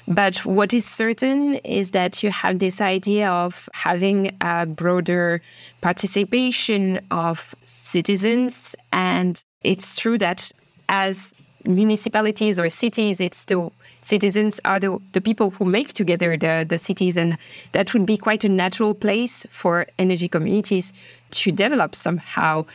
but 0.09 0.43
what 0.43 0.73
is 0.73 0.85
certain 0.85 1.55
is 1.57 1.91
that 1.91 2.23
you 2.23 2.31
have 2.31 2.57
this 2.57 2.81
idea 2.81 3.29
of 3.29 3.69
having 3.73 4.35
a 4.41 4.65
broader 4.65 5.39
participation 5.81 6.99
of 7.11 7.53
citizens. 7.63 8.75
And 8.91 9.43
it's 9.61 9.97
true 9.97 10.17
that 10.17 10.51
as 10.89 11.35
municipalities 11.63 12.59
or 12.59 12.69
cities, 12.69 13.21
it's 13.21 13.45
the 13.45 13.69
citizens 14.01 14.59
are 14.65 14.79
the, 14.79 14.97
the 15.11 15.21
people 15.21 15.51
who 15.51 15.65
make 15.65 15.93
together 15.93 16.35
the, 16.35 16.65
the 16.67 16.79
cities. 16.79 17.15
And 17.15 17.37
that 17.73 17.93
would 17.93 18.07
be 18.07 18.17
quite 18.17 18.43
a 18.43 18.49
natural 18.49 18.95
place 18.95 19.45
for 19.51 19.85
energy 19.99 20.27
communities 20.27 20.91
to 21.31 21.51
develop 21.51 21.93
somehow. 21.93 22.65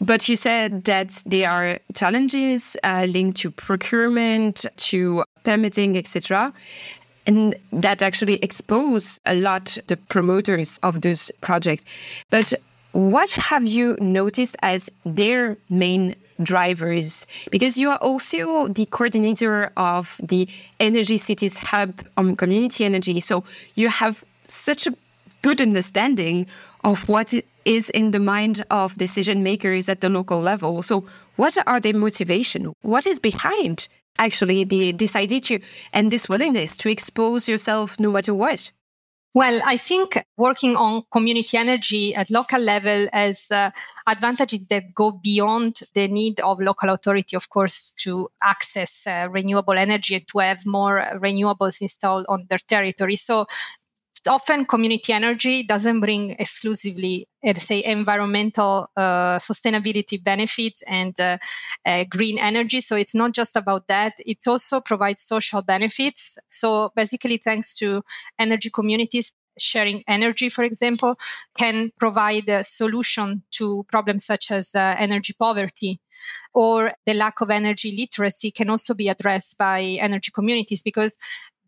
But 0.00 0.28
you 0.28 0.36
said 0.36 0.84
that 0.84 1.22
there 1.24 1.50
are 1.50 1.78
challenges 1.94 2.76
uh, 2.84 3.06
linked 3.08 3.38
to 3.38 3.50
procurement, 3.50 4.66
to 4.76 5.24
permitting, 5.42 5.96
etc. 5.96 6.52
And 7.26 7.56
that 7.72 8.02
actually 8.02 8.34
expose 8.42 9.20
a 9.26 9.34
lot 9.34 9.78
the 9.86 9.96
promoters 9.96 10.78
of 10.82 11.00
this 11.00 11.32
project. 11.40 11.82
But 12.30 12.52
what 12.92 13.30
have 13.30 13.66
you 13.66 13.96
noticed 14.00 14.56
as 14.62 14.90
their 15.04 15.56
main 15.68 16.14
drivers? 16.42 17.26
Because 17.50 17.76
you 17.78 17.90
are 17.90 17.98
also 17.98 18.68
the 18.68 18.86
coordinator 18.86 19.70
of 19.76 20.20
the 20.22 20.48
Energy 20.78 21.16
Cities 21.16 21.58
Hub 21.58 22.06
on 22.16 22.36
community 22.36 22.84
energy. 22.84 23.20
So 23.20 23.44
you 23.74 23.88
have 23.88 24.24
such 24.46 24.86
a 24.86 24.94
good 25.42 25.60
understanding 25.60 26.46
of 26.84 27.08
what 27.08 27.34
is 27.66 27.90
in 27.90 28.12
the 28.12 28.20
mind 28.20 28.64
of 28.70 28.96
decision 28.96 29.42
makers 29.42 29.88
at 29.88 30.00
the 30.00 30.08
local 30.08 30.40
level. 30.40 30.80
So, 30.82 31.04
what 31.36 31.58
are 31.66 31.80
their 31.80 31.94
motivation? 31.94 32.72
What 32.82 33.06
is 33.06 33.18
behind 33.18 33.88
actually 34.18 34.64
the, 34.64 34.92
this 34.92 35.14
idea 35.14 35.40
to, 35.40 35.58
and 35.92 36.10
this 36.10 36.28
willingness 36.28 36.76
to 36.78 36.88
expose 36.88 37.48
yourself 37.48 38.00
no 38.00 38.10
matter 38.10 38.32
what? 38.32 38.72
Well, 39.34 39.60
I 39.66 39.76
think 39.76 40.16
working 40.38 40.76
on 40.76 41.02
community 41.12 41.58
energy 41.58 42.14
at 42.14 42.30
local 42.30 42.58
level 42.58 43.06
has 43.12 43.50
uh, 43.50 43.70
advantages 44.06 44.66
that 44.68 44.94
go 44.94 45.12
beyond 45.12 45.80
the 45.94 46.08
need 46.08 46.40
of 46.40 46.58
local 46.58 46.88
authority, 46.88 47.36
of 47.36 47.50
course, 47.50 47.92
to 47.98 48.30
access 48.42 49.06
uh, 49.06 49.28
renewable 49.30 49.76
energy 49.76 50.14
and 50.14 50.26
to 50.28 50.38
have 50.38 50.64
more 50.64 51.04
renewables 51.16 51.82
installed 51.82 52.24
on 52.30 52.44
their 52.48 52.60
territory. 52.66 53.16
So 53.16 53.44
often 54.28 54.64
community 54.64 55.12
energy 55.12 55.62
doesn't 55.62 56.00
bring 56.00 56.36
exclusively 56.38 57.28
let's 57.44 57.62
say 57.62 57.80
environmental 57.86 58.90
uh, 58.96 59.36
sustainability 59.36 60.22
benefits 60.22 60.82
and 60.82 61.18
uh, 61.20 61.38
uh, 61.84 62.04
green 62.10 62.38
energy. 62.38 62.80
So 62.80 62.96
it's 62.96 63.14
not 63.14 63.32
just 63.32 63.54
about 63.54 63.86
that. 63.86 64.14
It 64.18 64.38
also 64.48 64.80
provides 64.80 65.20
social 65.20 65.62
benefits. 65.62 66.38
So 66.48 66.90
basically 66.96 67.36
thanks 67.36 67.72
to 67.74 68.02
energy 68.38 68.70
communities 68.70 69.32
sharing 69.58 70.04
energy 70.06 70.50
for 70.50 70.64
example 70.64 71.16
can 71.56 71.90
provide 71.98 72.48
a 72.48 72.62
solution 72.62 73.42
to 73.50 73.84
problems 73.88 74.24
such 74.24 74.50
as 74.50 74.74
uh, 74.74 74.94
energy 74.98 75.34
poverty. 75.38 76.00
Or 76.54 76.92
the 77.04 77.14
lack 77.14 77.40
of 77.40 77.50
energy 77.50 77.94
literacy 77.96 78.50
can 78.50 78.70
also 78.70 78.94
be 78.94 79.08
addressed 79.08 79.58
by 79.58 79.82
energy 80.00 80.32
communities 80.34 80.82
because 80.82 81.16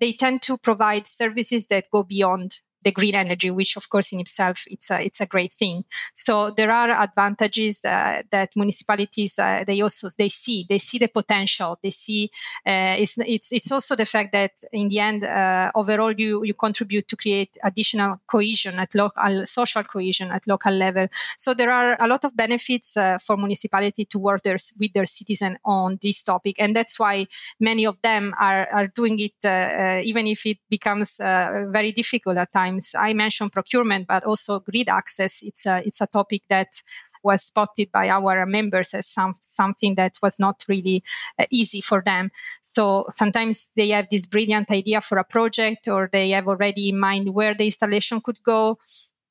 they 0.01 0.13
tend 0.13 0.43
to 0.43 0.57
provide 0.57 1.07
services 1.07 1.67
that 1.69 1.91
go 1.93 2.03
beyond 2.03 2.61
the 2.83 2.93
green 2.93 3.15
energy, 3.15 3.51
which 3.51 3.77
of 3.77 3.89
course 3.89 4.13
in 4.13 4.21
itself 4.21 4.65
it's 4.69 4.91
a, 4.91 5.05
it's 5.05 5.21
a 5.21 5.27
great 5.27 5.53
thing. 5.53 5.85
So 6.15 6.51
there 6.51 6.71
are 6.71 6.91
advantages 6.91 7.85
uh, 7.85 8.23
that 8.31 8.51
municipalities 8.57 9.39
uh, 9.39 9.65
they 9.67 9.81
also 9.81 10.09
they 10.17 10.29
see 10.29 10.65
they 10.69 10.79
see 10.79 10.99
the 10.99 11.09
potential 11.09 11.79
they 11.83 11.91
see 11.91 12.31
uh, 12.67 12.95
it's 12.99 13.19
it's 13.19 13.53
it's 13.53 13.73
also 13.73 13.97
the 13.97 14.07
fact 14.07 14.33
that 14.33 14.53
in 14.73 14.89
the 14.89 15.01
end 15.01 15.25
uh, 15.25 15.71
overall 15.75 16.13
you 16.13 16.45
you 16.45 16.55
contribute 16.55 17.09
to 17.09 17.17
create 17.17 17.57
additional 17.65 18.21
cohesion 18.27 18.79
at 18.79 18.95
local 18.95 19.47
social 19.47 19.83
cohesion 19.83 20.31
at 20.31 20.47
local 20.47 20.73
level. 20.73 21.07
So 21.39 21.55
there 21.55 21.71
are 21.71 21.97
a 22.01 22.07
lot 22.07 22.25
of 22.25 22.37
benefits 22.37 22.97
uh, 22.97 23.19
for 23.19 23.37
municipality 23.37 24.05
to 24.07 24.19
work 24.19 24.43
their, 24.43 24.57
with 24.79 24.93
their 24.93 25.07
citizen 25.07 25.59
on 25.65 25.99
this 26.03 26.23
topic, 26.23 26.57
and 26.61 26.75
that's 26.77 26.99
why 26.99 27.27
many 27.61 27.87
of 27.87 28.01
them 28.03 28.35
are 28.39 28.69
are 28.73 28.87
doing 28.95 29.19
it 29.19 29.45
uh, 29.45 30.01
even 30.03 30.27
if 30.27 30.47
it 30.47 30.59
becomes 30.71 31.17
very 31.19 31.93
difficult 31.93 32.37
at 32.37 32.53
times 32.53 32.68
times. 32.69 32.95
I 32.99 33.15
mentioned 33.15 33.53
procurement, 33.53 34.07
but 34.07 34.25
also 34.25 34.61
grid 34.61 34.89
access. 34.89 35.43
It's 35.43 35.67
a, 35.67 35.83
it's 35.85 36.01
a 36.01 36.07
topic 36.07 36.43
that 36.49 36.83
was 37.23 37.43
spotted 37.43 37.91
by 37.93 38.09
our 38.09 38.47
members 38.47 38.95
as 38.95 39.07
some, 39.07 39.35
something 39.41 39.97
that 39.97 40.19
was 40.23 40.39
not 40.39 40.65
really 40.69 41.03
uh, 41.39 41.47
easy 41.51 41.81
for 41.81 42.03
them. 42.05 42.31
So 42.63 43.07
sometimes 43.17 43.69
they 43.77 43.89
have 43.91 44.07
this 44.11 44.27
brilliant 44.27 44.71
idea 44.71 45.01
for 45.01 45.19
a 45.19 45.25
project 45.25 45.89
or 45.89 46.09
they 46.13 46.31
have 46.31 46.47
already 46.47 46.91
in 46.91 46.99
mind 46.99 47.35
where 47.35 47.55
the 47.55 47.65
installation 47.65 48.21
could 48.21 48.43
go. 48.43 48.79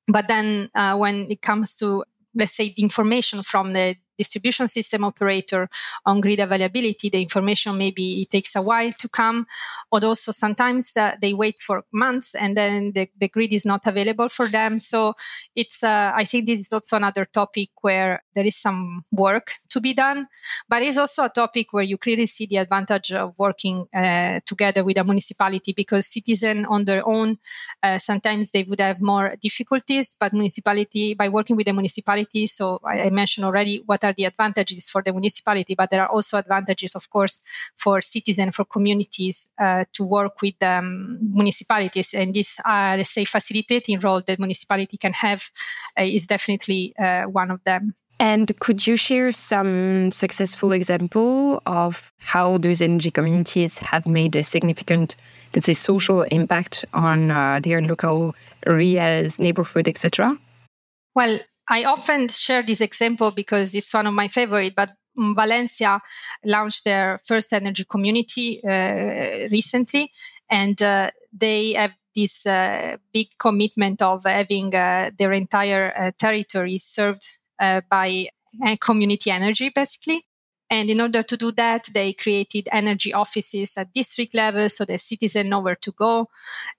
But 0.08 0.28
then 0.28 0.70
uh, 0.76 0.98
when 0.98 1.28
it 1.30 1.42
comes 1.42 1.76
to 1.78 2.04
let's 2.36 2.56
say 2.56 2.74
the 2.76 2.84
information 2.84 3.42
from 3.42 3.74
the 3.74 3.96
distribution 4.18 4.68
system 4.68 5.04
operator 5.04 5.70
on 6.06 6.22
grid 6.22 6.40
availability, 6.40 7.10
the 7.10 7.22
information 7.22 7.78
maybe 7.78 8.22
it 8.22 8.30
takes 8.30 8.56
a 8.56 8.62
while 8.62 8.92
to 8.92 9.10
come, 9.10 9.46
or 9.92 10.04
also 10.04 10.32
sometimes 10.32 10.96
uh, 10.98 11.16
they 11.22 11.34
wait 11.34 11.60
for 11.60 11.84
months 11.92 12.36
and 12.36 12.56
then 12.58 12.92
the, 12.94 13.08
the 13.20 13.28
grid 13.28 13.54
is 13.54 13.66
not 13.66 13.86
available 13.86 14.30
for 14.30 14.48
them. 14.48 14.80
So 14.80 15.14
it's, 15.56 15.84
uh, 15.84 16.12
I 16.16 16.24
think 16.26 16.46
this 16.46 16.60
is 16.60 16.74
also 16.74 16.98
another 16.98 17.26
topic 17.26 17.70
where 17.82 18.24
there 18.34 18.46
is 18.46 18.58
some 18.58 19.06
work 19.12 19.52
to 19.70 19.80
be 19.80 19.94
done, 19.94 20.28
but 20.70 20.82
it's 20.82 20.98
also 20.98 21.26
a 21.26 21.30
topic 21.30 21.74
where 21.74 21.84
you 21.84 21.98
clearly 21.98 22.26
see 22.26 22.46
the 22.46 22.58
advantage 22.58 23.12
of 23.12 23.38
working 23.40 23.88
uh, 23.94 24.40
together 24.46 24.84
with 24.84 24.98
a 24.98 25.04
municipality 25.04 25.74
because 25.74 26.08
citizens 26.08 26.66
on 26.70 26.86
their 26.86 27.08
own, 27.08 27.38
uh, 27.84 27.98
sometimes 27.98 28.52
they 28.52 28.64
would 28.64 28.80
have 28.80 29.02
more 29.02 29.36
difficulties, 29.42 30.16
but 30.20 30.34
municipality, 30.34 31.14
by 31.14 31.30
working 31.30 31.56
with 31.56 31.66
the 31.66 31.74
municipality, 31.74 32.48
so 32.48 32.80
I, 32.84 33.02
I 33.02 33.10
mentioned 33.10 33.46
already 33.46 33.84
what 33.86 34.04
are 34.08 34.14
the 34.14 34.26
advantages 34.26 34.90
for 34.90 35.02
the 35.02 35.12
municipality, 35.12 35.76
but 35.76 35.90
there 35.90 36.02
are 36.02 36.10
also 36.10 36.38
advantages, 36.38 36.96
of 36.96 37.10
course, 37.10 37.42
for 37.76 38.02
citizens, 38.02 38.56
for 38.56 38.66
communities 38.66 39.50
uh, 39.60 39.86
to 39.94 40.04
work 40.04 40.42
with 40.42 40.62
um, 40.64 41.20
municipalities. 41.22 42.14
And 42.14 42.34
this, 42.34 42.60
uh, 42.66 42.96
let's 42.98 43.12
say, 43.12 43.26
facilitating 43.26 44.00
role 44.00 44.22
that 44.22 44.40
municipality 44.40 44.98
can 44.98 45.14
have 45.14 45.50
uh, 46.00 46.04
is 46.04 46.28
definitely 46.28 46.96
uh, 46.98 47.24
one 47.24 47.52
of 47.52 47.64
them. 47.64 47.94
And 48.20 48.52
could 48.60 48.88
you 48.88 48.96
share 48.96 49.32
some 49.32 50.12
successful 50.12 50.72
example 50.72 51.62
of 51.68 52.12
how 52.18 52.58
those 52.58 52.82
energy 52.82 53.12
communities 53.12 53.78
have 53.78 54.08
made 54.08 54.36
a 54.36 54.42
significant, 54.42 55.16
let's 55.54 55.68
say, 55.68 55.74
social 55.74 56.24
impact 56.24 56.84
on 56.94 57.30
uh, 57.30 57.60
their 57.62 57.80
local 57.80 58.36
areas, 58.66 59.38
neighborhood, 59.38 59.88
etc.? 59.88 60.36
Well, 61.14 61.40
I 61.70 61.84
often 61.84 62.28
share 62.30 62.64
this 62.64 62.82
example 62.82 63.32
because 63.32 63.76
it's 63.76 63.94
one 63.94 64.08
of 64.08 64.14
my 64.14 64.28
favorite, 64.28 64.74
but 64.76 64.92
Valencia 65.18 66.00
launched 66.46 66.86
their 66.86 67.18
first 67.18 67.52
energy 67.52 67.84
community 67.90 68.62
uh, 68.64 69.48
recently, 69.52 70.12
and 70.50 70.82
uh, 70.82 71.10
they 71.34 71.74
have 71.74 71.92
this 72.16 72.46
uh, 72.46 72.98
big 73.14 73.28
commitment 73.40 74.02
of 74.02 74.24
having 74.26 74.74
uh, 74.74 75.12
their 75.18 75.34
entire 75.34 75.92
uh, 75.98 76.12
territory 76.18 76.78
served 76.78 77.34
uh, 77.60 77.82
by 77.90 78.28
community 78.80 79.30
energy, 79.30 79.70
basically. 79.70 80.27
And 80.70 80.90
in 80.90 81.00
order 81.00 81.24
to 81.24 81.38
do 81.38 81.52
that, 81.54 81.90
they 81.94 82.14
created 82.14 82.68
energy 82.72 83.14
offices 83.14 83.78
at 83.78 83.94
district 83.94 84.36
level 84.36 84.68
so 84.70 84.84
the 84.84 84.98
citizen 84.98 85.50
know 85.50 85.62
where 85.62 85.78
to 85.78 85.92
go. 85.94 86.30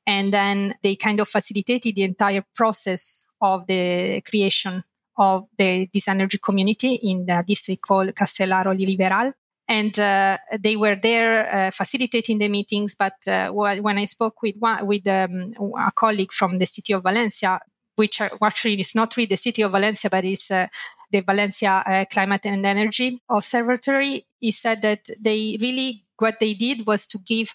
And 0.06 0.32
then 0.32 0.74
they 0.82 0.96
kind 0.96 1.20
of 1.20 1.28
facilitated 1.28 1.96
the 1.96 2.02
entire 2.02 2.44
process 2.54 3.26
of 3.40 3.66
the 3.66 4.20
creation 4.28 4.84
of 5.16 5.48
the, 5.56 5.88
this 5.92 6.06
energy 6.06 6.38
community 6.38 6.94
in 6.94 7.26
the 7.26 7.42
district 7.46 7.82
called 7.82 8.14
Castellar-l'Oliveral. 8.14 9.32
And 9.66 9.98
uh, 9.98 10.38
they 10.58 10.76
were 10.76 10.96
there 10.96 11.54
uh, 11.54 11.70
facilitating 11.70 12.38
the 12.38 12.48
meetings. 12.48 12.94
But 12.94 13.26
uh, 13.26 13.50
when 13.50 13.98
I 13.98 14.04
spoke 14.04 14.42
with 14.42 14.56
one, 14.58 14.86
with 14.86 15.06
um, 15.06 15.54
a 15.78 15.90
colleague 15.94 16.32
from 16.32 16.58
the 16.58 16.66
city 16.66 16.92
of 16.92 17.02
Valencia, 17.02 17.60
which 17.98 18.20
actually 18.20 18.80
is 18.80 18.94
not 18.94 19.16
really 19.16 19.26
the 19.26 19.36
city 19.36 19.62
of 19.62 19.72
Valencia, 19.72 20.08
but 20.10 20.24
it's 20.24 20.50
uh, 20.50 20.66
the 21.10 21.20
Valencia 21.20 21.82
uh, 21.86 22.04
Climate 22.10 22.46
and 22.46 22.64
Energy 22.64 23.18
Observatory, 23.28 24.26
he 24.40 24.50
said 24.50 24.82
that 24.82 25.08
they 25.20 25.56
really 25.60 26.02
what 26.18 26.40
they 26.40 26.54
did 26.54 26.86
was 26.86 27.06
to 27.06 27.18
give 27.18 27.54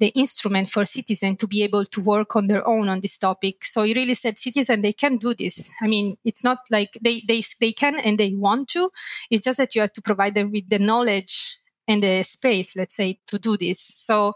the 0.00 0.08
instrument 0.08 0.68
for 0.68 0.84
citizens 0.84 1.38
to 1.38 1.46
be 1.46 1.62
able 1.62 1.84
to 1.84 2.00
work 2.02 2.34
on 2.34 2.48
their 2.48 2.66
own 2.66 2.88
on 2.88 3.00
this 3.00 3.16
topic. 3.18 3.64
So 3.64 3.82
he 3.84 3.94
really 3.94 4.14
said, 4.14 4.38
citizens, 4.38 4.82
they 4.82 4.92
can 4.92 5.16
do 5.16 5.34
this. 5.34 5.70
I 5.80 5.86
mean, 5.86 6.16
it's 6.24 6.42
not 6.42 6.58
like 6.70 6.98
they, 7.00 7.22
they, 7.28 7.42
they 7.60 7.72
can 7.72 8.00
and 8.00 8.18
they 8.18 8.34
want 8.34 8.68
to. 8.70 8.90
It's 9.30 9.44
just 9.44 9.58
that 9.58 9.74
you 9.74 9.82
have 9.82 9.92
to 9.92 10.02
provide 10.02 10.34
them 10.34 10.50
with 10.50 10.68
the 10.68 10.78
knowledge 10.78 11.58
and 11.86 12.02
the 12.02 12.22
space, 12.22 12.76
let's 12.76 12.96
say, 12.96 13.20
to 13.26 13.38
do 13.38 13.56
this. 13.56 13.80
So 13.80 14.34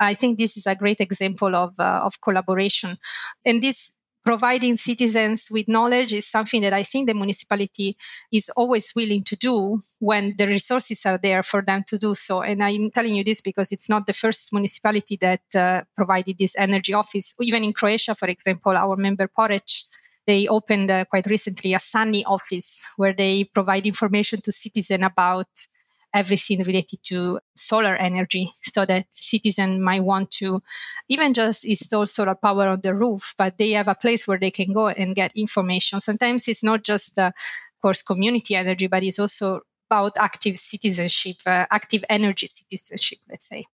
I 0.00 0.14
think 0.14 0.38
this 0.38 0.56
is 0.56 0.66
a 0.66 0.74
great 0.74 1.00
example 1.00 1.54
of, 1.54 1.78
uh, 1.78 2.00
of 2.02 2.20
collaboration. 2.20 2.96
And 3.44 3.62
this 3.62 3.92
providing 4.24 4.76
citizens 4.76 5.48
with 5.50 5.68
knowledge 5.68 6.12
is 6.12 6.26
something 6.26 6.62
that 6.62 6.72
I 6.72 6.82
think 6.82 7.06
the 7.06 7.14
municipality 7.14 7.96
is 8.32 8.50
always 8.56 8.92
willing 8.96 9.22
to 9.24 9.36
do 9.36 9.80
when 10.00 10.34
the 10.38 10.46
resources 10.46 11.04
are 11.04 11.18
there 11.18 11.42
for 11.42 11.62
them 11.62 11.84
to 11.88 11.98
do 11.98 12.14
so. 12.14 12.40
And 12.40 12.64
I'm 12.64 12.90
telling 12.90 13.16
you 13.16 13.24
this 13.24 13.40
because 13.40 13.70
it's 13.70 13.88
not 13.88 14.06
the 14.06 14.12
first 14.12 14.52
municipality 14.52 15.18
that 15.20 15.42
uh, 15.54 15.82
provided 15.94 16.38
this 16.38 16.56
energy 16.56 16.94
office. 16.94 17.34
Even 17.40 17.64
in 17.64 17.72
Croatia, 17.72 18.14
for 18.14 18.28
example, 18.28 18.72
our 18.72 18.96
member 18.96 19.28
Poreč, 19.28 19.84
they 20.26 20.48
opened 20.48 20.90
uh, 20.90 21.04
quite 21.04 21.26
recently 21.26 21.74
a 21.74 21.78
Sunny 21.78 22.24
office 22.24 22.82
where 22.96 23.12
they 23.12 23.44
provide 23.44 23.86
information 23.86 24.40
to 24.40 24.52
citizens 24.52 25.04
about 25.04 25.48
everything 26.14 26.62
related 26.62 27.02
to 27.02 27.40
solar 27.56 27.96
energy 27.96 28.50
so 28.62 28.86
that 28.86 29.06
citizens 29.10 29.80
might 29.80 30.02
want 30.04 30.30
to 30.30 30.62
even 31.08 31.34
just 31.34 31.64
install 31.64 32.06
solar 32.06 32.34
power 32.34 32.68
on 32.68 32.80
the 32.82 32.94
roof, 32.94 33.34
but 33.36 33.58
they 33.58 33.72
have 33.72 33.88
a 33.88 33.94
place 33.94 34.26
where 34.26 34.38
they 34.38 34.50
can 34.50 34.72
go 34.72 34.88
and 34.88 35.14
get 35.14 35.32
information. 35.36 36.00
Sometimes 36.00 36.48
it's 36.48 36.62
not 36.64 36.84
just, 36.84 37.18
uh, 37.18 37.32
of 37.36 37.80
course, 37.82 38.02
community 38.02 38.54
energy, 38.56 38.86
but 38.86 39.02
it's 39.02 39.18
also 39.18 39.60
about 39.90 40.12
active 40.18 40.56
citizenship, 40.56 41.36
uh, 41.46 41.66
active 41.70 42.04
energy 42.08 42.46
citizenship, 42.46 43.18
let's 43.28 43.48
say. 43.48 43.64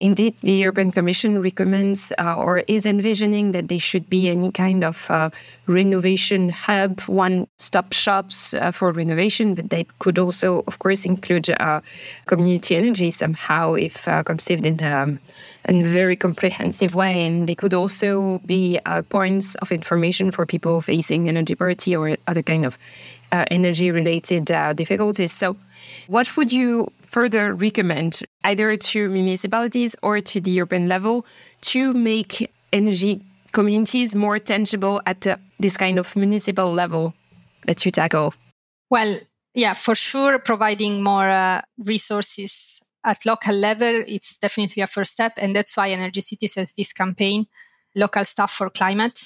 Indeed, 0.00 0.38
the 0.40 0.52
European 0.52 0.92
Commission 0.92 1.42
recommends 1.42 2.10
uh, 2.18 2.34
or 2.34 2.64
is 2.66 2.86
envisioning 2.86 3.52
that 3.52 3.68
there 3.68 3.78
should 3.78 4.08
be 4.08 4.30
any 4.30 4.50
kind 4.50 4.82
of 4.82 5.10
uh, 5.10 5.28
renovation 5.66 6.48
hub, 6.48 7.00
one 7.02 7.46
stop 7.58 7.92
shops 7.92 8.54
uh, 8.54 8.70
for 8.70 8.92
renovation, 8.92 9.54
but 9.54 9.68
that 9.68 9.98
could 9.98 10.18
also, 10.18 10.64
of 10.66 10.78
course, 10.78 11.04
include 11.04 11.50
uh, 11.50 11.82
community 12.24 12.76
energy 12.76 13.10
somehow 13.10 13.74
if 13.74 14.08
uh, 14.08 14.22
conceived 14.22 14.64
in, 14.64 14.82
um, 14.82 15.20
in 15.68 15.84
a 15.84 15.88
very 15.88 16.16
comprehensive 16.16 16.94
way. 16.94 17.26
And 17.26 17.46
they 17.46 17.54
could 17.54 17.74
also 17.74 18.40
be 18.46 18.80
uh, 18.86 19.02
points 19.02 19.54
of 19.56 19.70
information 19.70 20.30
for 20.30 20.46
people 20.46 20.80
facing 20.80 21.28
energy 21.28 21.54
poverty 21.54 21.94
or 21.94 22.16
other 22.26 22.42
kind 22.42 22.64
of 22.64 22.78
energy 23.32 23.90
related 23.90 24.44
difficulties. 24.76 25.32
So, 25.32 25.56
what 26.06 26.36
would 26.36 26.52
you 26.52 26.88
further 27.02 27.54
recommend 27.54 28.22
either 28.44 28.76
to 28.76 29.08
municipalities 29.08 29.96
or 30.02 30.20
to 30.20 30.40
the 30.40 30.60
urban 30.60 30.88
level 30.88 31.26
to 31.62 31.92
make 31.92 32.52
energy 32.72 33.20
communities 33.52 34.14
more 34.14 34.38
tangible 34.38 35.02
at 35.06 35.26
uh, 35.26 35.36
this 35.58 35.76
kind 35.76 35.98
of 35.98 36.14
municipal 36.14 36.72
level 36.72 37.14
that 37.66 37.84
you 37.84 37.90
tackle? 37.90 38.34
Well, 38.88 39.18
yeah, 39.54 39.74
for 39.74 39.94
sure, 39.94 40.38
providing 40.38 41.02
more 41.02 41.28
uh, 41.28 41.62
resources 41.78 42.90
at 43.04 43.24
local 43.26 43.54
level, 43.54 44.04
it's 44.06 44.36
definitely 44.38 44.82
a 44.82 44.86
first 44.86 45.12
step. 45.12 45.32
And 45.36 45.56
that's 45.56 45.76
why 45.76 45.90
Energy 45.90 46.20
Cities 46.20 46.54
has 46.54 46.72
this 46.72 46.92
campaign, 46.92 47.46
Local 47.94 48.24
Staff 48.24 48.50
for 48.52 48.70
Climate, 48.70 49.18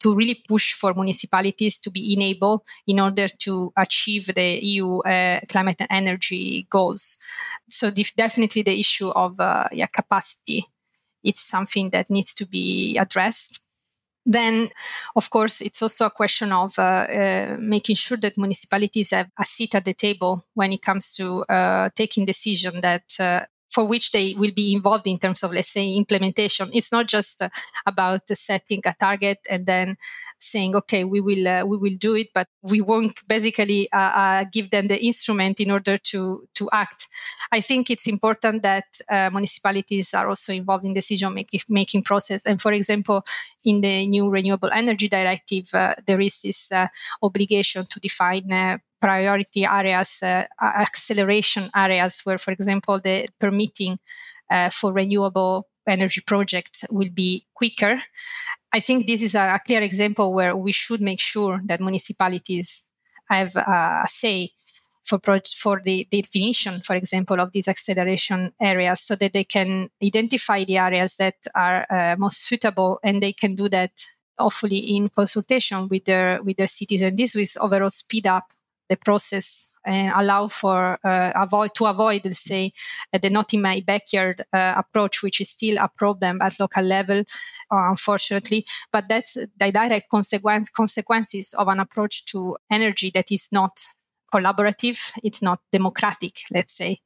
to 0.00 0.14
really 0.14 0.42
push 0.48 0.72
for 0.72 0.94
municipalities 0.94 1.78
to 1.78 1.90
be 1.90 2.12
enabled 2.12 2.62
in 2.86 3.00
order 3.00 3.28
to 3.28 3.72
achieve 3.76 4.26
the 4.34 4.58
EU 4.64 4.98
uh, 4.98 5.40
climate 5.48 5.80
and 5.80 5.88
energy 5.90 6.66
goals. 6.70 7.18
So 7.68 7.90
def- 7.90 8.16
definitely 8.16 8.62
the 8.62 8.78
issue 8.78 9.10
of 9.10 9.38
uh, 9.38 9.68
yeah, 9.72 9.86
capacity, 9.86 10.64
it's 11.22 11.40
something 11.40 11.90
that 11.90 12.10
needs 12.10 12.34
to 12.34 12.46
be 12.46 12.96
addressed. 12.98 13.60
Then, 14.26 14.68
of 15.16 15.30
course, 15.30 15.60
it's 15.60 15.80
also 15.80 16.06
a 16.06 16.10
question 16.10 16.52
of 16.52 16.78
uh, 16.78 16.82
uh 16.82 17.56
making 17.58 17.96
sure 17.96 18.18
that 18.18 18.36
municipalities 18.36 19.10
have 19.10 19.30
a 19.38 19.44
seat 19.44 19.74
at 19.74 19.84
the 19.84 19.94
table 19.94 20.44
when 20.54 20.72
it 20.72 20.82
comes 20.82 21.14
to 21.14 21.42
uh, 21.44 21.88
taking 21.94 22.26
decision 22.26 22.80
that 22.82 23.04
uh, 23.18 23.40
for 23.70 23.86
which 23.86 24.10
they 24.10 24.34
will 24.34 24.50
be 24.50 24.74
involved 24.74 25.06
in 25.06 25.18
terms 25.18 25.42
of, 25.42 25.52
let's 25.52 25.70
say, 25.70 25.94
implementation. 25.94 26.68
It's 26.72 26.90
not 26.90 27.06
just 27.06 27.40
uh, 27.40 27.48
about 27.86 28.28
setting 28.28 28.82
a 28.84 28.94
target 28.98 29.38
and 29.48 29.64
then 29.64 29.96
saying, 30.38 30.74
okay, 30.74 31.04
we 31.04 31.20
will, 31.20 31.46
uh, 31.46 31.64
we 31.64 31.76
will 31.76 31.94
do 31.96 32.16
it, 32.16 32.28
but 32.34 32.48
we 32.62 32.80
won't 32.80 33.26
basically 33.28 33.90
uh, 33.92 33.98
uh 33.98 34.44
give 34.52 34.70
them 34.70 34.88
the 34.88 35.02
instrument 35.02 35.60
in 35.60 35.70
order 35.70 35.96
to, 35.96 36.48
to 36.54 36.68
act. 36.72 37.06
I 37.52 37.60
think 37.60 37.90
it's 37.90 38.08
important 38.08 38.62
that 38.62 38.84
uh, 39.08 39.30
municipalities 39.30 40.12
are 40.14 40.28
also 40.28 40.52
involved 40.52 40.84
in 40.84 40.94
decision 40.94 41.32
making, 41.34 41.60
making 41.68 42.02
process. 42.02 42.46
And 42.46 42.60
for 42.60 42.72
example, 42.72 43.24
in 43.64 43.80
the 43.80 44.06
new 44.06 44.28
renewable 44.28 44.70
energy 44.72 45.08
directive, 45.08 45.74
uh, 45.74 45.94
there 46.06 46.20
is 46.20 46.40
this 46.42 46.72
obligation 47.22 47.84
to 47.90 48.00
define 48.00 48.80
priority 49.00 49.64
areas, 49.64 50.22
uh, 50.22 50.44
acceleration 50.60 51.70
areas, 51.74 52.20
where, 52.24 52.38
for 52.38 52.52
example, 52.52 53.00
the 53.00 53.28
permitting 53.38 53.98
uh, 54.50 54.70
for 54.70 54.92
renewable 54.92 55.68
energy 55.86 56.20
projects 56.26 56.84
will 56.90 57.10
be 57.12 57.46
quicker. 57.54 58.00
I 58.72 58.80
think 58.80 59.06
this 59.06 59.22
is 59.22 59.34
a, 59.34 59.60
clear 59.66 59.82
example 59.82 60.32
where 60.32 60.56
we 60.56 60.72
should 60.72 61.00
make 61.00 61.20
sure 61.20 61.60
that 61.64 61.80
municipalities 61.80 62.90
have 63.28 63.56
a 63.56 64.04
say 64.06 64.50
for 65.02 65.18
for 65.56 65.80
the, 65.82 66.06
the 66.10 66.22
definition, 66.22 66.80
for 66.80 66.94
example, 66.94 67.40
of 67.40 67.52
these 67.52 67.68
acceleration 67.68 68.52
areas, 68.60 69.00
so 69.00 69.16
that 69.16 69.32
they 69.32 69.44
can 69.44 69.88
identify 70.02 70.62
the 70.64 70.78
areas 70.78 71.16
that 71.16 71.36
are 71.54 71.86
uh, 71.90 72.16
most 72.18 72.42
suitable, 72.42 73.00
and 73.02 73.22
they 73.22 73.32
can 73.32 73.54
do 73.56 73.68
that 73.68 73.92
hopefully 74.38 74.78
in 74.78 75.08
consultation 75.08 75.88
with 75.88 76.04
their 76.04 76.42
with 76.42 76.56
their 76.56 76.66
cities. 76.66 77.02
And 77.02 77.16
this 77.16 77.34
will 77.34 77.46
overall 77.64 77.90
speed 77.90 78.26
up 78.26 78.52
the 78.90 78.96
process 78.96 79.70
and 79.86 80.12
allow 80.14 80.48
for 80.48 80.98
uh, 81.04 81.32
avoid 81.34 81.70
to 81.74 81.86
avoid, 81.86 82.22
let's 82.24 82.44
say, 82.44 82.72
uh, 83.14 83.18
the 83.18 83.30
not 83.30 83.54
in 83.54 83.62
my 83.62 83.82
backyard 83.86 84.42
uh, 84.52 84.74
approach, 84.76 85.22
which 85.22 85.40
is 85.40 85.48
still 85.48 85.78
a 85.78 85.88
problem 85.88 86.42
at 86.42 86.60
local 86.60 86.84
level, 86.84 87.20
uh, 87.20 87.88
unfortunately. 87.88 88.66
But 88.92 89.08
that's 89.08 89.34
the 89.34 89.72
direct 89.72 90.10
consequence 90.10 90.68
consequences 90.68 91.54
of 91.54 91.68
an 91.68 91.80
approach 91.80 92.26
to 92.26 92.56
energy 92.70 93.10
that 93.14 93.32
is 93.32 93.48
not 93.52 93.72
collaborative, 94.32 95.12
it's 95.24 95.42
not 95.42 95.60
democratic, 95.72 96.34
let's 96.50 96.76
say. 96.76 96.98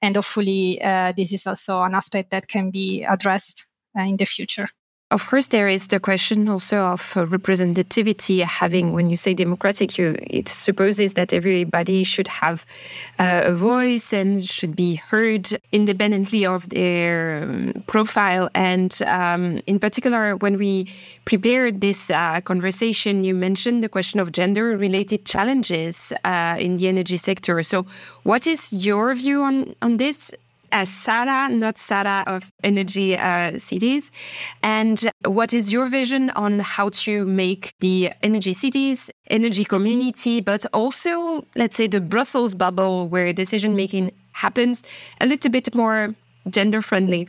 And 0.00 0.16
hopefully, 0.16 0.80
uh, 0.82 1.12
this 1.16 1.32
is 1.32 1.46
also 1.46 1.82
an 1.82 1.94
aspect 1.94 2.30
that 2.30 2.48
can 2.48 2.70
be 2.70 3.04
addressed 3.04 3.66
uh, 3.98 4.02
in 4.02 4.16
the 4.16 4.26
future. 4.26 4.68
Of 5.12 5.28
course, 5.28 5.46
there 5.48 5.68
is 5.68 5.86
the 5.86 6.00
question 6.00 6.48
also 6.48 6.78
of 6.78 7.16
uh, 7.16 7.26
representativity. 7.26 8.42
Having, 8.42 8.92
when 8.92 9.08
you 9.08 9.14
say 9.14 9.34
democratic, 9.34 9.96
you, 9.96 10.16
it 10.20 10.48
supposes 10.48 11.14
that 11.14 11.32
everybody 11.32 12.02
should 12.02 12.26
have 12.26 12.66
uh, 13.20 13.42
a 13.44 13.54
voice 13.54 14.12
and 14.12 14.44
should 14.44 14.74
be 14.74 14.96
heard 14.96 15.60
independently 15.70 16.44
of 16.44 16.70
their 16.70 17.44
um, 17.44 17.84
profile. 17.86 18.50
And 18.52 19.00
um, 19.06 19.60
in 19.68 19.78
particular, 19.78 20.34
when 20.38 20.58
we 20.58 20.92
prepared 21.24 21.80
this 21.80 22.10
uh, 22.10 22.40
conversation, 22.40 23.22
you 23.22 23.32
mentioned 23.32 23.84
the 23.84 23.88
question 23.88 24.18
of 24.18 24.32
gender 24.32 24.76
related 24.76 25.24
challenges 25.24 26.12
uh, 26.24 26.56
in 26.58 26.78
the 26.78 26.88
energy 26.88 27.16
sector. 27.16 27.62
So, 27.62 27.86
what 28.24 28.44
is 28.44 28.72
your 28.72 29.14
view 29.14 29.44
on, 29.44 29.76
on 29.80 29.98
this? 29.98 30.34
As 30.76 30.90
Sara, 30.90 31.48
not 31.48 31.78
Sara 31.78 32.22
of 32.26 32.52
Energy 32.62 33.16
uh, 33.16 33.58
Cities. 33.58 34.12
And 34.62 35.10
what 35.24 35.54
is 35.54 35.72
your 35.72 35.86
vision 35.86 36.28
on 36.36 36.58
how 36.58 36.90
to 37.04 37.24
make 37.24 37.72
the 37.80 38.12
energy 38.22 38.52
cities, 38.52 39.10
energy 39.30 39.64
community, 39.64 40.42
but 40.42 40.66
also, 40.74 41.46
let's 41.54 41.76
say, 41.76 41.86
the 41.86 42.02
Brussels 42.02 42.54
bubble 42.54 43.08
where 43.08 43.32
decision 43.32 43.74
making 43.74 44.12
happens 44.32 44.84
a 45.18 45.24
little 45.24 45.50
bit 45.50 45.74
more 45.74 46.14
gender 46.50 46.82
friendly, 46.82 47.26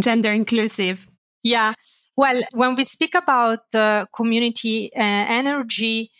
gender 0.00 0.32
inclusive? 0.32 1.06
Yeah. 1.44 1.74
Well, 2.16 2.42
when 2.54 2.74
we 2.74 2.82
speak 2.82 3.14
about 3.14 3.72
uh, 3.72 4.06
community 4.12 4.90
uh, 4.96 5.00
energy, 5.00 6.10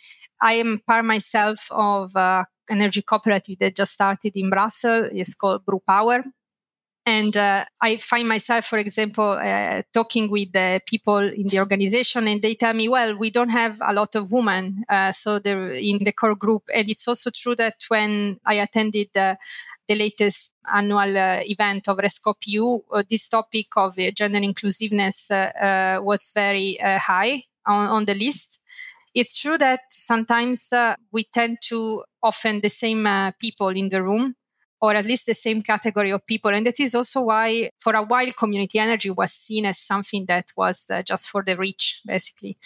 I 0.41 0.53
am 0.53 0.79
part 0.87 1.03
myself 1.03 1.67
of 1.71 2.15
a 2.15 2.45
energy 2.69 3.01
cooperative 3.01 3.59
that 3.59 3.75
just 3.75 3.91
started 3.91 4.31
in 4.37 4.49
Brussels. 4.49 5.09
It's 5.11 5.35
called 5.35 5.65
BruPower. 5.65 6.23
And 7.07 7.37
uh, 7.37 7.65
I 7.81 7.97
find 7.97 8.27
myself, 8.27 8.65
for 8.65 8.79
example, 8.79 9.37
uh, 9.39 9.83
talking 9.93 10.31
with 10.31 10.51
the 10.53 10.81
people 10.87 11.19
in 11.19 11.47
the 11.47 11.59
organization, 11.59 12.27
and 12.27 12.41
they 12.41 12.55
tell 12.55 12.73
me, 12.73 12.89
"Well, 12.89 13.15
we 13.15 13.29
don't 13.29 13.49
have 13.49 13.79
a 13.85 13.93
lot 13.93 14.15
of 14.15 14.31
women, 14.31 14.83
uh, 14.89 15.11
so 15.11 15.37
they're 15.37 15.71
in 15.71 16.03
the 16.03 16.13
core 16.13 16.33
group." 16.33 16.63
And 16.73 16.89
it's 16.89 17.07
also 17.07 17.29
true 17.29 17.55
that 17.57 17.75
when 17.89 18.39
I 18.43 18.55
attended 18.55 19.09
the 19.13 19.37
latest 19.87 20.55
annual 20.73 21.15
uh, 21.15 21.41
event 21.45 21.87
of 21.87 21.97
REScoop 21.97 22.37
EU, 22.47 22.79
uh, 22.91 23.03
this 23.07 23.29
topic 23.29 23.67
of 23.77 23.95
gender 24.15 24.39
inclusiveness 24.39 25.29
uh, 25.29 25.99
was 26.01 26.31
very 26.33 26.79
high 26.81 27.43
on, 27.67 27.87
on, 27.87 28.05
the 28.05 28.15
list. 28.15 28.63
It's 29.13 29.39
true 29.39 29.59
that 29.59 29.81
sometimes 29.91 30.73
we 31.11 31.25
tend 31.31 31.59
to 31.65 32.03
often 32.23 32.61
the 32.61 32.69
same 32.69 33.07
people 33.39 33.69
in 33.69 33.89
the 33.89 34.01
room 34.01 34.35
or 34.85 34.95
at 34.95 35.05
least 35.05 35.25
the 35.25 35.33
same 35.33 35.61
category 35.61 36.11
of 36.11 36.25
people. 36.25 36.51
And 36.53 36.65
that 36.65 36.79
is 36.79 36.95
also 36.95 37.23
why, 37.23 37.71
for 37.79 37.93
a 37.95 38.03
while, 38.03 38.29
community 38.31 38.79
energy 38.79 39.09
was 39.09 39.31
seen 39.31 39.65
as 39.65 39.79
something 39.79 40.25
that 40.27 40.51
was 40.55 40.89
uh, 40.89 41.01
just 41.01 41.29
for 41.29 41.43
the 41.43 41.55
rich, 41.55 42.01
basically. 42.05 42.57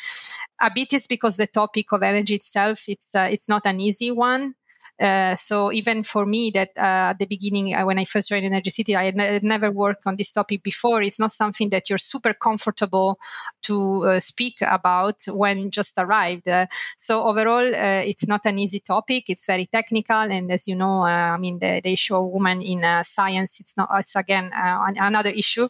A 0.62 0.70
bit 0.74 0.94
is 0.94 1.08
because 1.08 1.38
the 1.38 1.48
topic 1.48 1.92
of 1.92 2.04
energy 2.04 2.36
itself, 2.36 2.84
it's, 2.88 3.16
uh, 3.16 3.30
it's 3.32 3.48
not 3.48 3.66
an 3.66 3.80
easy 3.80 4.12
one. 4.12 4.56
Uh, 5.00 5.34
so 5.34 5.72
even 5.72 6.04
for 6.04 6.26
me, 6.26 6.52
that 6.52 6.70
uh, 6.78 7.12
at 7.12 7.20
the 7.20 7.26
beginning, 7.26 7.74
uh, 7.74 7.86
when 7.86 7.98
I 7.98 8.04
first 8.04 8.30
joined 8.30 8.46
Energy 8.46 8.70
City, 8.70 8.96
I 8.96 9.06
had, 9.06 9.18
n- 9.18 9.40
never 9.44 9.72
worked 9.72 10.06
on 10.06 10.18
this 10.18 10.32
topic 10.32 10.62
before. 10.62 11.02
It's 11.02 11.20
not 11.20 11.32
something 11.32 11.70
that 11.70 11.90
you're 11.90 11.98
super 11.98 12.34
comfortable 12.34 13.18
to 13.62 14.04
uh, 14.04 14.20
speak 14.20 14.58
about 14.62 15.22
when 15.28 15.72
just 15.72 15.98
arrived. 15.98 16.48
Uh, 16.50 16.66
so 16.98 17.24
overall, 17.24 17.64
it's 17.64 18.28
not 18.28 18.42
an 18.46 18.60
easy 18.60 18.82
topic. 18.82 19.26
It's 19.30 19.46
very 19.46 19.68
technical, 19.68 20.18
and 20.18 20.52
as 20.52 20.68
you 20.68 20.76
know, 20.76 21.04
I 21.04 21.38
mean, 21.38 21.60
the, 21.60 21.80
the, 21.82 21.94
issue 21.94 22.16
of 22.16 22.26
women 22.26 22.62
in 22.62 22.84
science, 23.04 23.60
it's 23.60 23.78
not. 23.78 23.90
It's 23.94 24.16
again 24.16 24.52
another 24.54 25.30
issue 25.30 25.68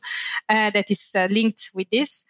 that 0.47 0.89
is 0.89 1.15
linked 1.29 1.69
with 1.75 1.89
this. 1.89 2.25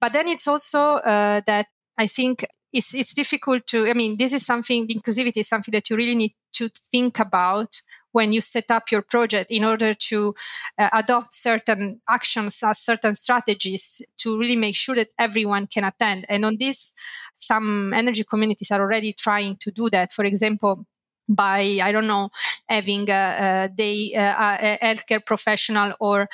But 0.00 0.12
then 0.12 0.28
it's 0.28 0.46
also 0.46 1.00
that 1.04 1.66
I 1.98 2.06
think 2.06 2.46
it's, 2.76 2.94
it's 2.94 3.14
difficult 3.14 3.66
to, 3.68 3.86
I 3.86 3.94
mean, 3.94 4.16
this 4.16 4.32
is 4.32 4.44
something, 4.44 4.86
inclusivity 4.88 5.38
is 5.38 5.48
something 5.48 5.72
that 5.72 5.88
you 5.88 5.96
really 5.96 6.14
need 6.14 6.34
to 6.54 6.68
think 6.92 7.18
about 7.18 7.80
when 8.12 8.32
you 8.32 8.40
set 8.40 8.70
up 8.70 8.90
your 8.90 9.02
project 9.02 9.50
in 9.50 9.62
order 9.64 9.92
to 9.92 10.34
uh, 10.78 10.88
adopt 10.92 11.32
certain 11.32 12.00
actions 12.08 12.62
as 12.62 12.70
uh, 12.70 12.72
certain 12.72 13.14
strategies 13.14 14.00
to 14.16 14.38
really 14.38 14.56
make 14.56 14.74
sure 14.74 14.94
that 14.94 15.08
everyone 15.18 15.66
can 15.66 15.84
attend. 15.84 16.24
And 16.28 16.44
on 16.44 16.56
this, 16.58 16.94
some 17.34 17.92
energy 17.92 18.24
communities 18.24 18.70
are 18.70 18.80
already 18.80 19.12
trying 19.12 19.56
to 19.60 19.70
do 19.70 19.90
that. 19.90 20.12
For 20.12 20.24
example, 20.24 20.86
by 21.28 21.80
I 21.82 21.92
don't 21.92 22.06
know 22.06 22.30
having 22.68 23.10
a, 23.10 23.66
a 23.66 23.68
day 23.68 24.14
uh, 24.14 24.56
a 24.60 24.78
healthcare 24.80 25.24
professional 25.24 25.92
or 25.98 26.28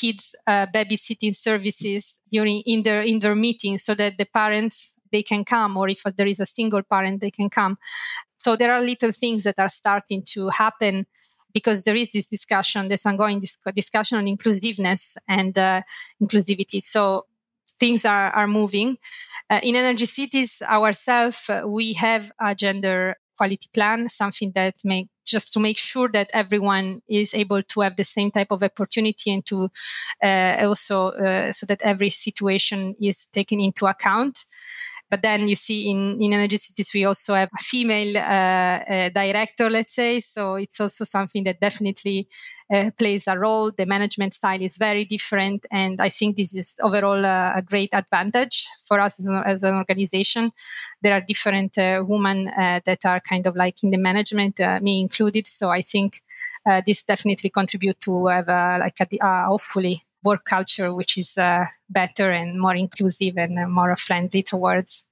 kids 0.00 0.34
uh, 0.46 0.66
babysitting 0.74 1.34
services 1.34 2.20
during 2.30 2.58
in 2.66 2.82
their 2.82 3.02
in 3.02 3.18
their 3.18 3.34
meetings 3.34 3.80
so 3.84 3.94
that 3.94 4.18
the 4.18 4.26
parents 4.40 4.98
they 5.12 5.22
can 5.22 5.44
come 5.44 5.76
or 5.76 5.88
if 5.88 6.02
there 6.16 6.26
is 6.34 6.40
a 6.40 6.46
single 6.46 6.82
parent 6.82 7.20
they 7.20 7.30
can 7.30 7.48
come. 7.50 7.76
So 8.38 8.56
there 8.56 8.72
are 8.72 8.80
little 8.82 9.12
things 9.12 9.42
that 9.44 9.58
are 9.58 9.68
starting 9.68 10.22
to 10.34 10.48
happen 10.50 11.06
because 11.52 11.82
there 11.82 11.96
is 11.96 12.12
this 12.12 12.28
discussion 12.28 12.88
this 12.88 13.06
ongoing 13.06 13.40
dis- 13.40 13.58
discussion 13.74 14.18
on 14.18 14.28
inclusiveness 14.28 15.18
and 15.26 15.56
uh, 15.58 15.82
inclusivity. 16.22 16.82
So 16.82 17.26
things 17.80 18.04
are, 18.04 18.30
are 18.30 18.46
moving. 18.46 18.98
Uh, 19.50 19.60
in 19.62 19.76
energy 19.76 20.06
cities 20.06 20.62
ourselves 20.62 21.48
uh, 21.50 21.62
we 21.66 21.94
have 21.94 22.30
a 22.40 22.54
gender 22.54 23.16
quality 23.36 23.68
plan, 23.72 24.08
something 24.08 24.52
that 24.54 24.74
make 24.84 25.08
just 25.30 25.52
to 25.52 25.60
make 25.60 25.78
sure 25.78 26.08
that 26.08 26.30
everyone 26.32 27.02
is 27.08 27.34
able 27.34 27.62
to 27.62 27.80
have 27.80 27.96
the 27.96 28.04
same 28.04 28.30
type 28.30 28.50
of 28.50 28.62
opportunity 28.62 29.32
and 29.32 29.44
to 29.46 29.68
uh, 30.22 30.56
also 30.60 31.08
uh, 31.08 31.52
so 31.52 31.66
that 31.66 31.82
every 31.82 32.10
situation 32.10 32.94
is 33.00 33.26
taken 33.26 33.60
into 33.60 33.86
account. 33.86 34.44
But 35.10 35.22
then 35.22 35.48
you 35.48 35.56
see 35.56 35.90
in, 35.90 36.20
in 36.20 36.34
energy 36.34 36.58
cities, 36.58 36.92
we 36.94 37.04
also 37.04 37.34
have 37.34 37.48
a 37.58 37.62
female 37.62 38.16
uh, 38.16 38.20
uh, 38.20 39.08
director, 39.08 39.70
let's 39.70 39.94
say. 39.94 40.20
So 40.20 40.56
it's 40.56 40.80
also 40.80 41.04
something 41.04 41.44
that 41.44 41.60
definitely 41.60 42.28
uh, 42.72 42.90
plays 42.98 43.26
a 43.26 43.38
role. 43.38 43.72
The 43.72 43.86
management 43.86 44.34
style 44.34 44.60
is 44.60 44.76
very 44.76 45.06
different. 45.06 45.64
And 45.70 46.00
I 46.00 46.10
think 46.10 46.36
this 46.36 46.54
is 46.54 46.76
overall 46.82 47.24
uh, 47.24 47.54
a 47.56 47.62
great 47.62 47.94
advantage 47.94 48.66
for 48.86 49.00
us 49.00 49.18
as 49.18 49.26
an, 49.26 49.42
as 49.46 49.62
an 49.62 49.76
organization. 49.76 50.52
There 51.02 51.14
are 51.14 51.22
different 51.22 51.78
uh, 51.78 52.04
women 52.06 52.48
uh, 52.48 52.80
that 52.84 53.06
are 53.06 53.20
kind 53.20 53.46
of 53.46 53.56
like 53.56 53.82
in 53.82 53.90
the 53.90 53.98
management, 53.98 54.60
me 54.82 55.00
included. 55.00 55.46
So 55.46 55.70
I 55.70 55.80
think 55.80 56.22
this 56.84 57.02
definitely 57.02 57.48
contribute 57.48 57.98
to 58.00 58.26
have 58.26 58.48
like 58.48 59.00
a, 59.00 59.44
hopefully 59.46 60.02
work 60.28 60.44
culture 60.44 60.88
which 60.98 61.12
is 61.22 61.30
uh, 61.38 61.64
better 62.00 62.28
and 62.40 62.60
more 62.64 62.76
inclusive 62.84 63.34
and 63.44 63.58
uh, 63.58 63.66
more 63.78 63.94
friendly 63.96 64.42
towards 64.42 65.08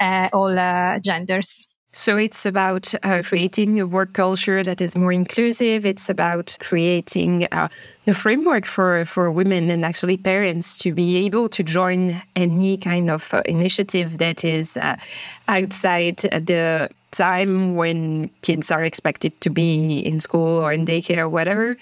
uh, 0.00 0.28
all 0.32 0.58
uh, 0.58 0.98
genders. 0.98 1.76
So 1.92 2.16
it's 2.16 2.44
about 2.44 2.92
uh, 3.04 3.22
creating 3.22 3.80
a 3.80 3.86
work 3.86 4.14
culture 4.14 4.64
that 4.64 4.80
is 4.80 4.96
more 4.96 5.12
inclusive. 5.12 5.86
It's 5.86 6.10
about 6.10 6.56
creating 6.60 7.46
uh, 7.52 7.68
the 8.04 8.14
framework 8.14 8.64
for, 8.66 9.04
for 9.04 9.30
women 9.30 9.70
and 9.70 9.84
actually 9.84 10.16
parents 10.16 10.76
to 10.78 10.92
be 10.92 11.24
able 11.24 11.48
to 11.50 11.62
join 11.62 12.20
any 12.34 12.76
kind 12.78 13.10
of 13.10 13.32
uh, 13.32 13.42
initiative 13.46 14.18
that 14.18 14.44
is 14.44 14.76
outside 15.46 16.16
the 16.16 16.90
time 17.14 17.76
when 17.76 18.30
kids 18.42 18.70
are 18.70 18.84
expected 18.84 19.40
to 19.40 19.50
be 19.50 20.00
in 20.00 20.20
school 20.20 20.58
or 20.58 20.72
in 20.72 20.84
daycare 20.84 21.18
or 21.18 21.28
whatever. 21.28 21.76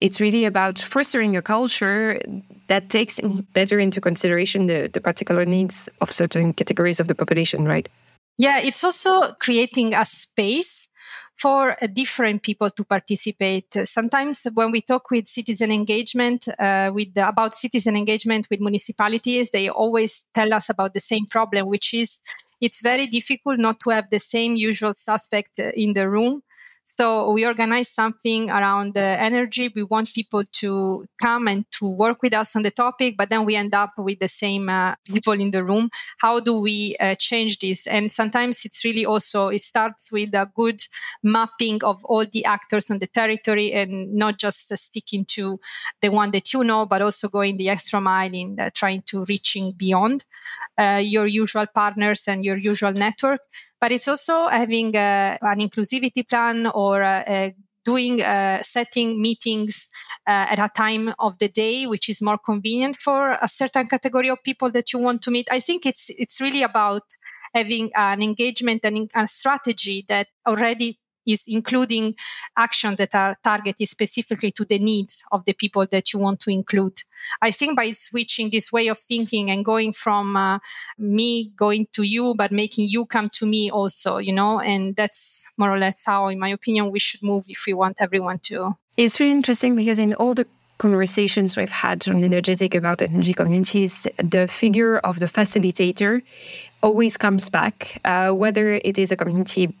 It's 0.00 0.20
really 0.20 0.44
about 0.44 0.78
fostering 0.78 1.36
a 1.36 1.42
culture 1.42 2.20
that 2.68 2.88
takes 2.88 3.20
better 3.52 3.78
into 3.78 4.00
consideration 4.00 4.66
the, 4.66 4.88
the 4.92 5.00
particular 5.00 5.44
needs 5.44 5.88
of 6.00 6.10
certain 6.10 6.52
categories 6.52 7.00
of 7.00 7.06
the 7.06 7.14
population, 7.14 7.64
right? 7.64 7.88
Yeah, 8.38 8.60
it's 8.60 8.82
also 8.84 9.32
creating 9.34 9.94
a 9.94 10.04
space 10.04 10.88
for 11.36 11.76
uh, 11.82 11.86
different 11.86 12.42
people 12.42 12.70
to 12.70 12.84
participate. 12.84 13.72
Sometimes 13.84 14.46
when 14.54 14.70
we 14.70 14.80
talk 14.80 15.10
with 15.10 15.26
citizen 15.26 15.70
engagement, 15.70 16.48
uh, 16.58 16.90
with 16.92 17.14
the, 17.14 17.28
about 17.28 17.54
citizen 17.54 17.96
engagement 17.96 18.48
with 18.50 18.60
municipalities, 18.60 19.50
they 19.50 19.68
always 19.68 20.26
tell 20.34 20.52
us 20.52 20.68
about 20.68 20.94
the 20.94 21.00
same 21.00 21.26
problem, 21.26 21.68
which 21.68 21.94
is 21.94 22.20
it's 22.60 22.82
very 22.82 23.06
difficult 23.06 23.58
not 23.58 23.80
to 23.80 23.90
have 23.90 24.10
the 24.10 24.18
same 24.18 24.56
usual 24.56 24.92
suspect 24.94 25.58
uh, 25.58 25.70
in 25.74 25.92
the 25.92 26.08
room 26.08 26.42
so 26.96 27.30
we 27.30 27.44
organize 27.44 27.88
something 27.88 28.50
around 28.50 28.94
the 28.94 29.00
energy. 29.00 29.70
We 29.74 29.82
want 29.82 30.12
people 30.14 30.42
to 30.60 31.04
come 31.20 31.46
and 31.46 31.70
to 31.72 31.88
work 31.88 32.22
with 32.22 32.32
us 32.32 32.56
on 32.56 32.62
the 32.62 32.70
topic, 32.70 33.16
but 33.18 33.28
then 33.28 33.44
we 33.44 33.56
end 33.56 33.74
up 33.74 33.90
with 33.98 34.20
the 34.20 34.28
same 34.28 34.70
uh, 34.70 34.94
people 35.06 35.34
in 35.34 35.50
the 35.50 35.62
room. 35.62 35.90
How 36.18 36.40
do 36.40 36.58
we 36.58 36.96
uh, 36.98 37.14
change 37.16 37.58
this? 37.58 37.86
And 37.86 38.10
sometimes 38.10 38.64
it's 38.64 38.84
really 38.84 39.04
also, 39.04 39.48
it 39.48 39.64
starts 39.64 40.10
with 40.10 40.34
a 40.34 40.50
good 40.56 40.80
mapping 41.22 41.84
of 41.84 42.02
all 42.06 42.24
the 42.24 42.46
actors 42.46 42.90
on 42.90 43.00
the 43.00 43.06
territory 43.06 43.72
and 43.72 44.14
not 44.14 44.38
just 44.38 44.72
uh, 44.72 44.76
sticking 44.76 45.26
to 45.26 45.60
the 46.00 46.08
one 46.08 46.30
that 46.30 46.54
you 46.54 46.64
know, 46.64 46.86
but 46.86 47.02
also 47.02 47.28
going 47.28 47.58
the 47.58 47.68
extra 47.68 48.00
mile 48.00 48.32
in 48.32 48.58
uh, 48.58 48.70
trying 48.74 49.02
to 49.02 49.24
reaching 49.28 49.72
beyond 49.72 50.24
uh, 50.78 51.00
your 51.02 51.26
usual 51.26 51.66
partners 51.74 52.24
and 52.26 52.44
your 52.44 52.56
usual 52.56 52.92
network 52.92 53.40
but 53.80 53.92
it's 53.92 54.08
also 54.08 54.48
having 54.48 54.96
uh, 54.96 55.38
an 55.42 55.58
inclusivity 55.60 56.28
plan 56.28 56.66
or 56.66 57.02
doing 57.88 58.20
uh, 58.20 58.62
setting 58.62 59.20
meetings 59.22 59.88
uh, 60.26 60.46
at 60.52 60.58
a 60.58 60.68
time 60.76 61.14
of 61.18 61.38
the 61.38 61.48
day 61.48 61.86
which 61.86 62.10
is 62.10 62.20
more 62.20 62.36
convenient 62.36 62.94
for 62.94 63.32
a 63.40 63.48
certain 63.48 63.86
category 63.86 64.28
of 64.28 64.42
people 64.42 64.68
that 64.70 64.92
you 64.92 64.98
want 64.98 65.22
to 65.22 65.30
meet. 65.30 65.48
I 65.50 65.60
think 65.60 65.86
it's 65.86 66.10
it's 66.22 66.38
really 66.38 66.62
about 66.62 67.06
having 67.54 67.90
an 67.94 68.20
engagement 68.22 68.84
and 68.84 69.10
a 69.14 69.26
strategy 69.26 70.04
that 70.08 70.26
already 70.46 70.98
is 71.28 71.44
including 71.46 72.14
actions 72.56 72.96
that 72.96 73.14
are 73.14 73.36
targeted 73.44 73.86
specifically 73.86 74.50
to 74.52 74.64
the 74.64 74.78
needs 74.78 75.18
of 75.30 75.44
the 75.44 75.52
people 75.52 75.86
that 75.86 76.12
you 76.12 76.18
want 76.18 76.40
to 76.40 76.50
include. 76.50 77.02
I 77.42 77.50
think 77.50 77.76
by 77.76 77.90
switching 77.90 78.50
this 78.50 78.72
way 78.72 78.88
of 78.88 78.98
thinking 78.98 79.50
and 79.50 79.64
going 79.64 79.92
from 79.92 80.36
uh, 80.36 80.58
me 80.96 81.50
going 81.56 81.86
to 81.92 82.02
you, 82.02 82.34
but 82.34 82.50
making 82.50 82.88
you 82.88 83.06
come 83.06 83.28
to 83.34 83.46
me 83.46 83.70
also, 83.70 84.18
you 84.18 84.32
know, 84.32 84.60
and 84.60 84.96
that's 84.96 85.48
more 85.56 85.72
or 85.72 85.78
less 85.78 86.04
how, 86.06 86.28
in 86.28 86.38
my 86.38 86.48
opinion, 86.48 86.90
we 86.90 86.98
should 86.98 87.22
move 87.22 87.44
if 87.48 87.64
we 87.66 87.74
want 87.74 87.98
everyone 88.00 88.38
to. 88.40 88.76
It's 88.96 89.20
really 89.20 89.32
interesting 89.32 89.76
because 89.76 89.98
in 89.98 90.14
all 90.14 90.34
the 90.34 90.46
conversations 90.78 91.56
we've 91.56 91.70
had 91.70 92.08
on 92.08 92.22
Energ'ethic 92.22 92.74
about 92.74 93.02
energy 93.02 93.34
communities, 93.34 94.06
the 94.16 94.46
figure 94.46 94.98
of 94.98 95.18
the 95.18 95.26
facilitator 95.26 96.22
always 96.82 97.16
comes 97.16 97.50
back, 97.50 98.00
uh, 98.04 98.30
whether 98.30 98.74
it 98.74 98.96
is 98.96 99.10
a 99.10 99.16
community 99.16 99.74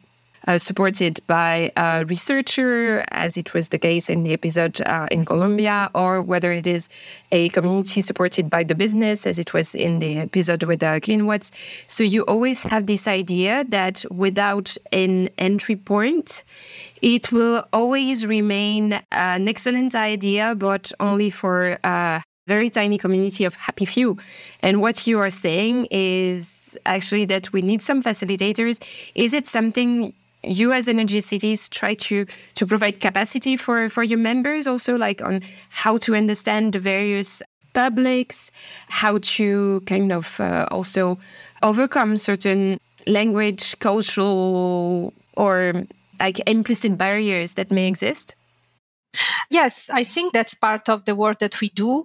supported 0.56 1.20
by 1.26 1.70
a 1.76 2.04
researcher, 2.06 3.04
as 3.08 3.36
it 3.36 3.52
was 3.52 3.68
the 3.68 3.78
case 3.78 4.08
in 4.08 4.24
the 4.24 4.32
episode 4.32 4.80
uh, 4.82 5.06
in 5.10 5.24
Colombia, 5.24 5.90
or 5.94 6.22
whether 6.22 6.52
it 6.52 6.66
is 6.66 6.88
a 7.32 7.50
community 7.50 8.00
supported 8.00 8.48
by 8.48 8.64
the 8.64 8.74
business, 8.74 9.26
as 9.26 9.38
it 9.38 9.52
was 9.52 9.74
in 9.74 9.98
the 9.98 10.18
episode 10.18 10.62
with 10.62 10.82
uh, 10.82 11.00
Cleanwatts. 11.00 11.50
So 11.86 12.04
you 12.04 12.22
always 12.22 12.62
have 12.62 12.86
this 12.86 13.06
idea 13.06 13.64
that 13.68 14.04
without 14.10 14.76
an 14.92 15.28
entry 15.36 15.76
point, 15.76 16.44
it 17.02 17.30
will 17.32 17.64
always 17.72 18.24
remain 18.24 19.00
an 19.12 19.48
excellent 19.48 19.94
idea, 19.94 20.54
but 20.54 20.92
only 21.00 21.30
for 21.30 21.78
a 21.84 22.22
very 22.46 22.70
tiny 22.70 22.96
community 22.96 23.44
of 23.44 23.54
happy 23.54 23.84
few. 23.84 24.16
And 24.60 24.80
what 24.80 25.06
you 25.06 25.18
are 25.18 25.30
saying 25.30 25.88
is 25.90 26.78
actually 26.86 27.26
that 27.26 27.52
we 27.52 27.60
need 27.60 27.82
some 27.82 28.02
facilitators. 28.02 28.82
Is 29.14 29.34
it 29.34 29.46
something 29.46 30.14
you 30.42 30.72
as 30.72 30.88
energy 30.88 31.20
cities 31.20 31.68
try 31.68 31.94
to 31.94 32.26
to 32.54 32.66
provide 32.66 33.00
capacity 33.00 33.56
for 33.56 33.88
for 33.88 34.02
your 34.02 34.18
members 34.18 34.66
also 34.66 34.96
like 34.96 35.22
on 35.22 35.42
how 35.70 35.96
to 35.98 36.14
understand 36.14 36.72
the 36.72 36.78
various 36.78 37.42
publics 37.74 38.50
how 38.88 39.18
to 39.18 39.80
kind 39.86 40.12
of 40.12 40.40
uh, 40.40 40.66
also 40.70 41.18
overcome 41.62 42.16
certain 42.16 42.78
language 43.06 43.78
cultural 43.78 45.12
or 45.36 45.86
like 46.20 46.40
implicit 46.48 46.96
barriers 46.96 47.54
that 47.54 47.70
may 47.70 47.86
exist 47.86 48.34
Yes, 49.50 49.90
I 49.90 50.04
think 50.04 50.32
that's 50.32 50.54
part 50.54 50.88
of 50.88 51.04
the 51.04 51.14
work 51.14 51.38
that 51.38 51.60
we 51.60 51.70
do. 51.70 52.04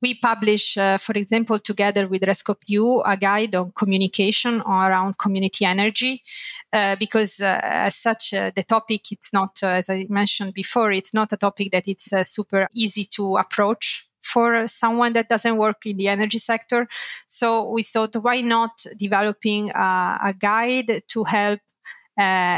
We 0.00 0.18
publish, 0.20 0.76
uh, 0.76 0.98
for 0.98 1.12
example, 1.14 1.58
together 1.58 2.06
with 2.06 2.22
REScoop 2.22 2.58
a 3.06 3.16
guide 3.16 3.54
on 3.54 3.72
communication 3.72 4.60
around 4.60 5.16
community 5.18 5.64
energy, 5.64 6.22
uh, 6.72 6.96
because 6.96 7.40
uh, 7.40 7.58
as 7.62 7.96
such, 7.96 8.34
uh, 8.34 8.50
the 8.54 8.62
topic, 8.62 9.10
it's 9.10 9.32
not, 9.32 9.58
uh, 9.62 9.68
as 9.68 9.88
I 9.88 10.06
mentioned 10.10 10.52
before, 10.52 10.92
it's 10.92 11.14
not 11.14 11.32
a 11.32 11.38
topic 11.38 11.72
that 11.72 11.88
it's 11.88 12.12
uh, 12.12 12.22
super 12.22 12.68
easy 12.74 13.06
to 13.12 13.38
approach 13.38 14.06
for 14.22 14.68
someone 14.68 15.14
that 15.14 15.28
doesn't 15.28 15.56
work 15.56 15.86
in 15.86 15.96
the 15.96 16.08
energy 16.08 16.38
sector. 16.38 16.86
So 17.26 17.70
we 17.70 17.82
thought, 17.82 18.14
why 18.16 18.42
not 18.42 18.84
developing 18.98 19.70
a 19.70 20.34
guide 20.38 21.02
to 21.08 21.24
help 21.24 21.60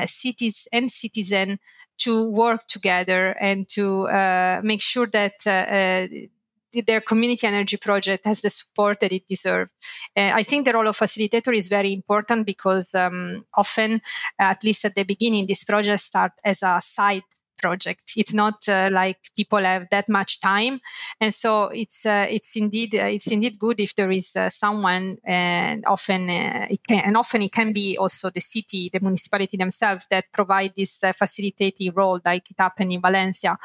cities 0.06 0.68
and 0.72 0.90
citizens 0.90 1.58
to 2.06 2.30
work 2.30 2.66
together 2.68 3.34
and 3.40 3.68
to 3.68 4.06
uh, 4.06 4.60
make 4.62 4.80
sure 4.80 5.08
that 5.08 5.34
uh, 5.44 5.50
uh, 5.50 6.82
their 6.86 7.00
community 7.00 7.46
energy 7.46 7.76
project 7.76 8.24
has 8.24 8.42
the 8.42 8.50
support 8.50 9.00
that 9.00 9.12
it 9.12 9.26
deserves. 9.26 9.72
Uh, 10.16 10.30
I 10.34 10.44
think 10.44 10.64
the 10.64 10.72
role 10.72 10.86
of 10.86 10.96
facilitator 10.96 11.56
is 11.56 11.68
very 11.68 11.92
important 11.92 12.46
because 12.46 12.94
um, 12.94 13.44
often, 13.54 14.02
at 14.38 14.62
least 14.62 14.84
at 14.84 14.94
the 14.94 15.04
beginning, 15.04 15.46
this 15.46 15.64
project 15.64 16.00
start 16.00 16.32
as 16.44 16.62
a 16.62 16.80
side 16.80 17.24
project. 17.58 18.12
It's 18.16 18.32
not 18.32 18.68
uh, 18.68 18.88
like 18.92 19.18
people 19.36 19.62
have 19.64 19.88
that 19.90 20.08
much 20.08 20.40
time, 20.40 20.80
and 21.20 21.34
so 21.34 21.64
it's 21.64 22.06
uh, 22.06 22.26
it's 22.28 22.56
indeed 22.56 22.94
uh, 22.94 23.04
it's 23.06 23.30
indeed 23.30 23.58
good 23.58 23.80
if 23.80 23.94
there 23.94 24.10
is 24.10 24.36
uh, 24.36 24.48
someone, 24.48 25.18
and 25.24 25.84
often 25.86 26.28
uh, 26.30 26.66
it 26.70 26.80
can, 26.86 27.00
and 27.04 27.16
often 27.16 27.42
it 27.42 27.52
can 27.52 27.72
be 27.72 27.96
also 27.98 28.30
the 28.30 28.40
city, 28.40 28.90
the 28.92 29.00
municipality 29.00 29.56
themselves 29.56 30.06
that 30.10 30.32
provide 30.32 30.72
this 30.76 31.02
uh, 31.04 31.12
facilitating 31.12 31.92
role, 31.94 32.20
like 32.24 32.50
it 32.50 32.56
happened 32.58 32.92
in 32.92 33.00
Valencia. 33.00 33.56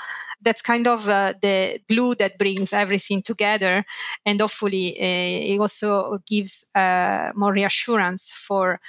That's 0.41 0.61
kind 0.61 0.87
of 0.87 1.05
the 1.05 1.79
glue 1.87 2.15
that 2.15 2.37
brings 2.37 2.73
everything 2.73 3.21
together, 3.21 3.85
and 4.25 4.39
hopefully 4.39 4.87
it 4.99 5.59
also 5.59 6.19
gives 6.27 6.65
more 6.75 7.53
reassurance 7.53 8.31
for 8.31 8.79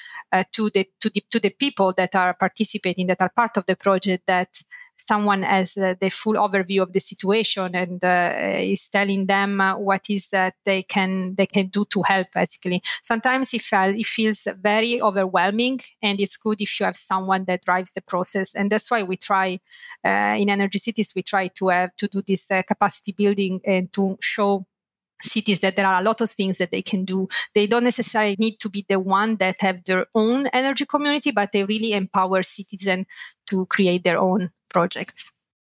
to 0.52 0.70
the 0.70 0.88
to 1.00 1.10
the 1.10 1.22
to 1.30 1.40
the 1.40 1.50
people 1.50 1.92
that 1.92 2.14
are 2.14 2.34
participating, 2.34 3.06
that 3.06 3.20
are 3.20 3.30
part 3.34 3.56
of 3.56 3.66
the 3.66 3.76
project, 3.76 4.26
that 4.26 4.48
someone 5.12 5.42
has 5.42 5.76
uh, 5.76 5.94
the 6.00 6.08
full 6.08 6.38
overview 6.46 6.80
of 6.82 6.90
the 6.92 7.00
situation 7.00 7.68
and 7.74 8.02
uh, 8.02 8.32
is 8.74 8.88
telling 8.88 9.26
them 9.26 9.60
uh, 9.60 9.76
what 9.76 10.04
is 10.08 10.30
that 10.30 10.54
they 10.64 10.82
can 10.82 11.34
they 11.34 11.48
can 11.56 11.66
do 11.66 11.84
to 11.94 12.00
help 12.12 12.28
basically. 12.34 12.80
Sometimes 13.02 13.52
it, 13.52 13.62
it 14.02 14.06
feels 14.06 14.48
very 14.70 15.02
overwhelming 15.02 15.78
and 16.00 16.18
it's 16.18 16.38
good 16.38 16.60
if 16.62 16.80
you 16.80 16.86
have 16.86 16.96
someone 16.96 17.44
that 17.44 17.60
drives 17.62 17.92
the 17.92 18.00
process. 18.12 18.54
And 18.54 18.70
that's 18.70 18.90
why 18.90 19.02
we 19.02 19.16
try 19.16 19.60
uh, 20.02 20.34
in 20.42 20.48
energy 20.48 20.78
cities 20.78 21.12
we 21.14 21.22
try 21.22 21.48
to 21.58 21.68
have 21.68 21.94
to 21.96 22.06
do 22.08 22.22
this 22.26 22.50
uh, 22.50 22.62
capacity 22.62 23.12
building 23.12 23.60
and 23.66 23.92
to 23.92 24.16
show 24.20 24.66
cities 25.20 25.60
that 25.60 25.76
there 25.76 25.86
are 25.86 26.00
a 26.00 26.04
lot 26.04 26.20
of 26.20 26.30
things 26.30 26.56
that 26.58 26.70
they 26.70 26.82
can 26.82 27.04
do. 27.04 27.28
They 27.54 27.66
don't 27.66 27.84
necessarily 27.84 28.36
need 28.38 28.56
to 28.60 28.68
be 28.68 28.84
the 28.88 28.98
one 28.98 29.36
that 29.36 29.56
have 29.60 29.84
their 29.84 30.06
own 30.14 30.46
energy 30.48 30.86
community, 30.86 31.30
but 31.30 31.52
they 31.52 31.64
really 31.64 31.92
empower 31.92 32.42
citizens 32.42 33.06
to 33.48 33.66
create 33.66 34.04
their 34.04 34.18
own 34.18 34.50
projects. 34.72 35.30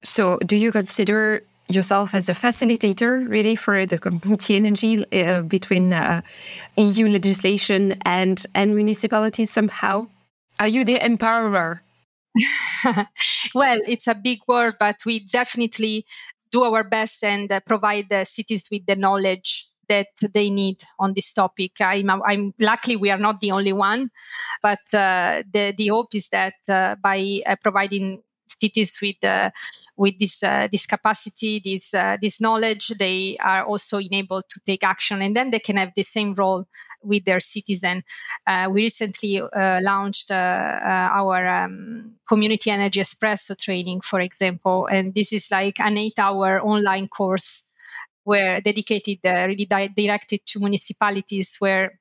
So, 0.03 0.39
do 0.39 0.57
you 0.57 0.71
consider 0.73 1.43
yourself 1.69 2.15
as 2.15 2.29
a 2.29 2.35
facilitator 2.35 3.27
really 3.29 3.57
for 3.57 3.87
the 3.87 3.99
community 3.99 4.57
energy 4.57 5.05
uh, 5.13 5.43
between 5.43 5.93
uh, 5.93 6.21
EU 6.77 7.09
legislation 7.09 7.97
and 8.05 8.45
and 8.55 8.75
municipalities 8.75 9.51
somehow? 9.51 10.07
Are 10.59 10.69
you 10.69 10.85
the 10.85 10.99
empowerer? 10.99 11.81
well, 13.55 13.79
it's 13.89 14.07
a 14.07 14.15
big 14.15 14.41
word, 14.47 14.75
but 14.79 14.97
we 15.07 15.21
definitely 15.21 16.05
do 16.51 16.65
our 16.65 16.85
best 16.85 17.25
and 17.25 17.51
uh, 17.51 17.61
provide 17.61 18.09
the 18.09 18.25
cities 18.25 18.69
with 18.71 18.87
the 18.87 18.97
knowledge 18.97 19.67
that 19.89 20.09
they 20.33 20.51
need 20.51 20.83
on 20.99 21.13
this 21.15 21.33
topic. 21.33 21.73
I'm, 21.81 22.11
I'm 22.11 22.55
luckily 22.59 22.97
we 22.97 23.11
are 23.11 23.19
not 23.19 23.41
the 23.41 23.51
only 23.51 23.73
one, 23.73 24.11
but 24.63 24.81
uh, 24.93 25.43
the 25.53 25.75
the 25.77 25.89
hope 25.89 26.15
is 26.15 26.29
that 26.31 26.55
uh, 26.69 26.97
by 27.03 27.41
uh, 27.47 27.57
providing 27.63 28.23
cities 28.47 28.99
with 29.01 29.23
uh, 29.25 29.51
with 29.97 30.19
this 30.19 30.43
uh, 30.43 30.69
this 30.71 30.87
capacity, 30.87 31.61
this 31.65 31.95
uh, 31.95 32.17
this 32.21 32.41
knowledge, 32.41 32.89
they 32.99 33.37
are 33.39 33.65
also 33.65 33.99
enabled 33.99 34.45
to 34.49 34.61
take 34.67 34.85
action, 34.85 35.23
and 35.23 35.37
then 35.37 35.51
they 35.51 35.61
can 35.61 35.77
have 35.77 35.93
the 35.95 36.03
same 36.03 36.35
role 36.35 36.67
with 37.03 37.25
their 37.25 37.41
citizen. 37.41 38.03
Uh, 38.47 38.69
we 38.73 38.83
recently 38.83 39.41
uh, 39.41 39.81
launched 39.83 40.31
uh, 40.31 40.81
our 40.85 41.47
um, 41.47 42.15
community 42.27 42.71
energy 42.71 43.01
espresso 43.01 43.57
training, 43.57 44.01
for 44.01 44.21
example, 44.21 44.87
and 44.87 45.15
this 45.15 45.33
is 45.33 45.51
like 45.51 45.79
an 45.81 45.99
eight-hour 45.99 46.61
online 46.63 47.09
course 47.09 47.71
where 48.25 48.61
dedicated, 48.61 49.19
really 49.23 49.67
di- 49.67 49.93
directed 49.95 50.41
to 50.47 50.59
municipalities 50.59 51.57
where 51.59 52.01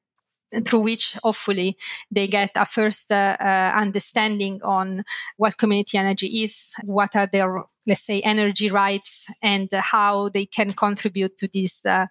through 0.65 0.81
which 0.81 1.17
hopefully 1.23 1.77
they 2.11 2.27
get 2.27 2.51
a 2.55 2.65
first 2.65 3.11
uh, 3.11 3.37
uh, 3.39 3.71
understanding 3.75 4.61
on 4.63 5.03
what 5.37 5.57
community 5.57 5.97
energy 5.97 6.43
is, 6.43 6.73
what 6.85 7.15
are 7.15 7.27
their, 7.27 7.63
let's 7.87 8.01
say, 8.01 8.21
energy 8.21 8.69
rights, 8.69 9.33
and 9.41 9.69
how 9.73 10.29
they 10.29 10.45
can 10.45 10.71
contribute 10.71 11.37
to 11.37 11.49
this 11.53 11.85
uh, 11.85 12.05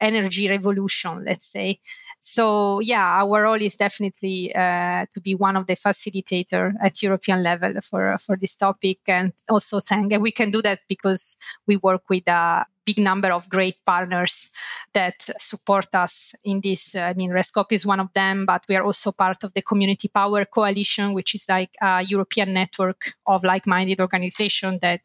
energy 0.00 0.48
revolution, 0.48 1.24
let's 1.24 1.46
say. 1.46 1.80
So, 2.20 2.80
yeah, 2.80 3.22
our 3.22 3.42
role 3.42 3.60
is 3.60 3.76
definitely 3.76 4.54
uh, 4.54 5.06
to 5.12 5.20
be 5.20 5.34
one 5.34 5.56
of 5.56 5.66
the 5.66 5.74
facilitator 5.74 6.72
at 6.82 7.02
European 7.02 7.42
level 7.42 7.72
for 7.82 8.16
for 8.18 8.36
this 8.36 8.56
topic, 8.56 8.98
and 9.08 9.32
also 9.48 9.78
saying 9.78 10.20
we 10.20 10.32
can 10.32 10.50
do 10.50 10.62
that 10.62 10.80
because 10.88 11.36
we 11.66 11.76
work 11.76 12.02
with 12.08 12.28
a 12.28 12.66
big 12.88 12.98
number 12.98 13.30
of 13.30 13.50
great 13.50 13.76
partners 13.84 14.50
that 14.94 15.20
support 15.20 15.88
us 15.92 16.34
in 16.42 16.60
this. 16.62 16.96
I 16.96 17.12
mean, 17.12 17.30
REScoop 17.30 17.70
is 17.70 17.84
one 17.84 18.00
of 18.00 18.10
them, 18.14 18.46
but 18.46 18.64
we 18.66 18.76
are 18.76 18.82
also 18.82 19.12
part 19.12 19.44
of 19.44 19.52
the 19.52 19.60
Community 19.60 20.08
Power 20.08 20.46
Coalition, 20.46 21.12
which 21.12 21.34
is 21.34 21.44
like 21.48 21.74
a 21.82 22.02
European 22.02 22.54
network 22.54 23.00
of 23.26 23.44
like-minded 23.44 24.00
organizations 24.00 24.80
that 24.80 25.02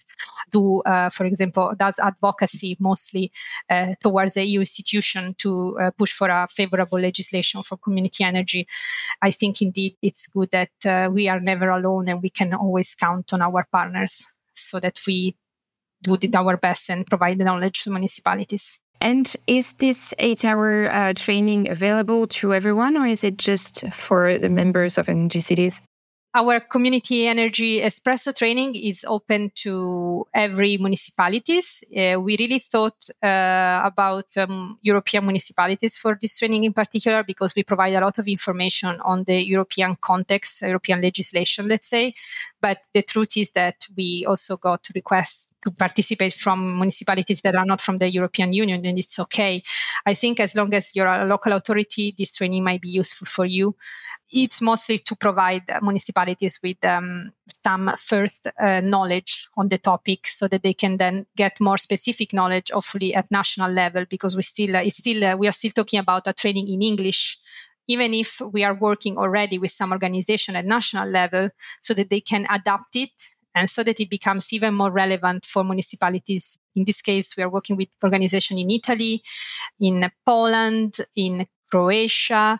do, 0.49 0.81
uh, 0.81 1.09
for 1.09 1.25
example, 1.25 1.73
does 1.77 1.99
advocacy 1.99 2.77
mostly 2.79 3.31
uh, 3.69 3.95
towards 4.01 4.35
the 4.35 4.45
EU 4.45 4.61
institution 4.61 5.35
to 5.39 5.77
uh, 5.77 5.91
push 5.91 6.13
for 6.13 6.29
a 6.29 6.47
favorable 6.47 6.99
legislation 6.99 7.63
for 7.63 7.77
community 7.77 8.23
energy. 8.23 8.65
I 9.21 9.31
think 9.31 9.61
indeed 9.61 9.97
it's 10.01 10.27
good 10.27 10.51
that 10.51 10.71
uh, 10.87 11.09
we 11.11 11.27
are 11.27 11.41
never 11.41 11.69
alone 11.69 12.07
and 12.07 12.21
we 12.21 12.29
can 12.29 12.53
always 12.53 12.95
count 12.95 13.33
on 13.33 13.41
our 13.41 13.67
partners 13.71 14.25
so 14.53 14.79
that 14.79 14.99
we 15.05 15.35
do 16.03 16.29
our 16.35 16.57
best 16.57 16.89
and 16.89 17.05
provide 17.05 17.37
the 17.37 17.45
knowledge 17.45 17.83
to 17.83 17.89
municipalities. 17.89 18.79
And 19.01 19.35
is 19.47 19.73
this 19.73 20.13
eight 20.17 20.45
hour 20.45 20.89
uh, 20.89 21.13
training 21.13 21.69
available 21.69 22.27
to 22.39 22.53
everyone, 22.53 22.95
or 22.95 23.05
is 23.05 23.23
it 23.23 23.37
just 23.37 23.87
for 23.91 24.37
the 24.37 24.49
members 24.49 24.97
of 24.97 25.09
Energy 25.09 25.41
Cities? 25.41 25.81
Our 26.35 26.61
community 26.61 27.27
energy 27.27 27.79
espresso 27.79 28.35
training 28.35 28.73
is 28.73 29.05
open 29.07 29.51
to 29.53 30.25
every 30.33 30.77
municipalities. 30.77 31.83
Uh, 31.95 32.19
we 32.19 32.35
really 32.39 32.57
thought 32.57 33.07
uh, 33.21 33.81
about 33.85 34.35
um, 34.37 34.79
European 34.81 35.25
municipalities 35.25 35.95
for 35.95 36.17
this 36.19 36.39
training 36.39 36.63
in 36.63 36.73
particular 36.73 37.23
because 37.23 37.53
we 37.55 37.61
provide 37.61 37.93
a 37.93 38.01
lot 38.01 38.17
of 38.17 38.27
information 38.27 38.99
on 39.01 39.25
the 39.25 39.45
European 39.45 39.95
context, 40.01 40.63
European 40.63 41.01
legislation, 41.01 41.67
let's 41.67 41.87
say. 41.87 42.15
But 42.59 42.79
the 42.95 43.03
truth 43.03 43.37
is 43.37 43.51
that 43.51 43.85
we 43.95 44.25
also 44.27 44.57
got 44.57 44.87
requests 44.95 45.53
to 45.61 45.69
participate 45.69 46.33
from 46.33 46.77
municipalities 46.77 47.41
that 47.41 47.55
are 47.55 47.65
not 47.65 47.79
from 47.79 47.99
the 47.99 48.11
European 48.11 48.51
Union, 48.51 48.83
and 48.87 48.97
it's 48.97 49.19
okay. 49.19 49.61
I 50.03 50.15
think 50.15 50.39
as 50.39 50.55
long 50.55 50.73
as 50.73 50.95
you're 50.95 51.07
a 51.07 51.25
local 51.25 51.53
authority, 51.53 52.15
this 52.17 52.35
training 52.35 52.63
might 52.63 52.81
be 52.81 52.89
useful 52.89 53.27
for 53.27 53.45
you 53.45 53.75
it's 54.33 54.61
mostly 54.61 54.97
to 54.97 55.15
provide 55.15 55.63
municipalities 55.81 56.59
with 56.63 56.83
um, 56.83 57.31
some 57.47 57.91
first 57.97 58.47
uh, 58.59 58.81
knowledge 58.81 59.47
on 59.55 59.69
the 59.69 59.77
topic 59.77 60.25
so 60.27 60.47
that 60.47 60.63
they 60.63 60.73
can 60.73 60.97
then 60.97 61.27
get 61.37 61.61
more 61.61 61.77
specific 61.77 62.33
knowledge 62.33 62.71
hopefully 62.71 63.13
at 63.13 63.29
national 63.29 63.71
level 63.71 64.05
because 64.09 64.35
we 64.35 64.41
still 64.41 64.75
uh, 64.75 64.79
it's 64.79 64.97
still 64.97 65.23
uh, 65.23 65.37
we 65.37 65.47
are 65.47 65.51
still 65.51 65.71
talking 65.71 65.99
about 65.99 66.27
a 66.27 66.33
training 66.33 66.67
in 66.67 66.81
english. 66.81 67.37
Even 67.87 68.13
if 68.13 68.41
we 68.53 68.63
are 68.63 68.73
working 68.73 69.17
already 69.17 69.57
with 69.57 69.71
some 69.71 69.91
organization 69.91 70.55
at 70.55 70.65
national 70.65 71.07
level 71.09 71.49
so 71.81 71.93
that 71.93 72.09
they 72.09 72.21
can 72.21 72.47
adapt 72.49 72.95
it 72.95 73.29
and 73.53 73.69
so 73.69 73.83
that 73.83 73.99
it 73.99 74.09
becomes 74.09 74.51
even 74.53 74.73
more 74.73 74.89
relevant 74.89 75.45
for 75.45 75.63
municipalities. 75.65 76.57
In 76.75 76.85
this 76.85 77.01
case 77.01 77.37
we 77.37 77.43
are 77.43 77.49
working 77.49 77.75
with 77.75 77.89
organization 78.03 78.57
in 78.57 78.71
italy 78.71 79.21
in 79.79 80.09
poland 80.25 80.95
in 81.15 81.45
croatia 81.69 82.59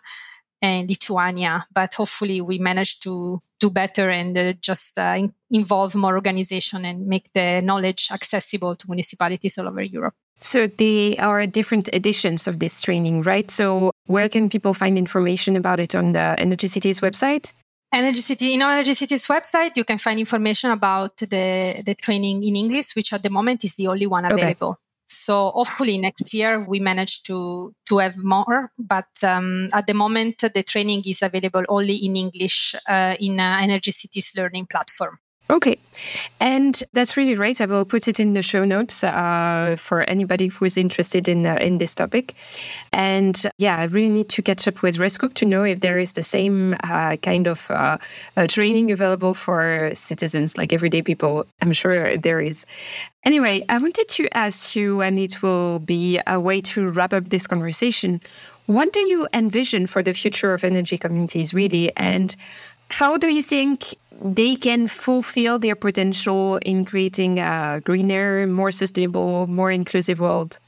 and 0.62 0.88
Lithuania. 0.88 1.66
But 1.72 1.94
hopefully, 1.94 2.40
we 2.40 2.58
manage 2.58 3.00
to 3.00 3.38
do 3.60 3.70
better 3.70 4.10
and 4.10 4.36
uh, 4.36 4.52
just 4.60 4.98
uh, 4.98 5.14
in- 5.18 5.34
involve 5.50 5.94
more 5.94 6.14
organization 6.14 6.84
and 6.84 7.06
make 7.06 7.32
the 7.32 7.60
knowledge 7.62 8.08
accessible 8.12 8.74
to 8.76 8.86
municipalities 8.88 9.58
all 9.58 9.68
over 9.68 9.82
Europe. 9.82 10.14
So 10.40 10.66
there 10.66 11.14
are 11.20 11.46
different 11.46 11.88
editions 11.92 12.46
of 12.46 12.58
this 12.58 12.82
training, 12.82 13.22
right? 13.22 13.50
So 13.50 13.92
where 14.06 14.28
can 14.28 14.50
people 14.50 14.74
find 14.74 14.98
information 14.98 15.56
about 15.56 15.80
it 15.80 15.94
on 15.94 16.12
the 16.12 16.34
Energy 16.38 16.68
Cities 16.68 17.00
website? 17.00 17.52
Energy 17.92 18.20
City 18.20 18.54
in 18.54 18.62
Energy 18.62 18.92
City's 18.92 19.26
website, 19.28 19.76
you 19.76 19.84
can 19.84 19.98
find 19.98 20.18
information 20.18 20.70
about 20.70 21.16
the 21.18 21.80
the 21.86 21.94
training 21.94 22.42
in 22.42 22.56
English, 22.56 22.96
which 22.96 23.12
at 23.12 23.22
the 23.22 23.30
moment 23.30 23.62
is 23.62 23.76
the 23.76 23.86
only 23.86 24.06
one 24.06 24.24
available. 24.24 24.70
Okay. 24.70 24.83
So 25.06 25.50
hopefully 25.50 25.98
next 25.98 26.32
year 26.32 26.64
we 26.64 26.80
manage 26.80 27.22
to 27.24 27.74
to 27.88 27.98
have 27.98 28.16
more. 28.18 28.70
But 28.78 29.12
um, 29.22 29.68
at 29.72 29.86
the 29.86 29.94
moment, 29.94 30.38
the 30.38 30.62
training 30.62 31.02
is 31.06 31.22
available 31.22 31.64
only 31.68 31.96
in 31.96 32.16
English 32.16 32.74
uh, 32.88 33.16
in 33.20 33.40
uh, 33.40 33.58
Energy 33.60 33.90
Cities 33.90 34.32
learning 34.36 34.66
platform. 34.66 35.18
Okay. 35.50 35.78
And 36.40 36.82
that's 36.94 37.18
really 37.18 37.34
great. 37.34 37.60
I 37.60 37.66
will 37.66 37.84
put 37.84 38.08
it 38.08 38.18
in 38.18 38.32
the 38.32 38.42
show 38.42 38.64
notes 38.64 39.04
uh, 39.04 39.76
for 39.78 40.02
anybody 40.02 40.48
who 40.48 40.64
is 40.64 40.78
interested 40.78 41.28
in 41.28 41.44
uh, 41.44 41.58
in 41.60 41.78
this 41.78 41.94
topic. 41.94 42.34
And 42.92 43.40
yeah, 43.58 43.76
I 43.76 43.84
really 43.84 44.10
need 44.10 44.30
to 44.30 44.42
catch 44.42 44.66
up 44.66 44.82
with 44.82 44.96
REScoop 44.96 45.34
to 45.34 45.44
know 45.44 45.62
if 45.62 45.80
there 45.80 45.98
is 45.98 46.14
the 46.14 46.22
same 46.22 46.76
uh, 46.82 47.16
kind 47.16 47.46
of 47.46 47.70
uh, 47.70 47.98
uh, 48.36 48.46
training 48.46 48.90
available 48.90 49.34
for 49.34 49.90
citizens, 49.94 50.56
like 50.56 50.72
everyday 50.72 51.02
people. 51.02 51.46
I'm 51.60 51.72
sure 51.72 52.16
there 52.16 52.40
is. 52.40 52.64
Anyway, 53.24 53.64
I 53.70 53.78
wanted 53.78 54.08
to 54.08 54.28
ask 54.36 54.76
you, 54.76 55.00
and 55.00 55.18
it 55.18 55.42
will 55.42 55.78
be 55.78 56.20
a 56.26 56.38
way 56.38 56.60
to 56.60 56.90
wrap 56.90 57.14
up 57.14 57.30
this 57.30 57.46
conversation. 57.46 58.20
What 58.66 58.92
do 58.92 59.00
you 59.00 59.28
envision 59.32 59.86
for 59.86 60.02
the 60.02 60.12
future 60.12 60.52
of 60.52 60.62
energy 60.62 60.98
communities, 60.98 61.54
really? 61.54 61.94
And 61.96 62.36
how 62.90 63.16
do 63.16 63.28
you 63.28 63.42
think 63.42 63.94
they 64.22 64.56
can 64.56 64.88
fulfill 64.88 65.58
their 65.58 65.74
potential 65.74 66.56
in 66.58 66.84
creating 66.84 67.38
a 67.38 67.80
greener, 67.84 68.46
more 68.46 68.70
sustainable, 68.70 69.46
more 69.46 69.70
inclusive 69.70 70.20
world? 70.20 70.58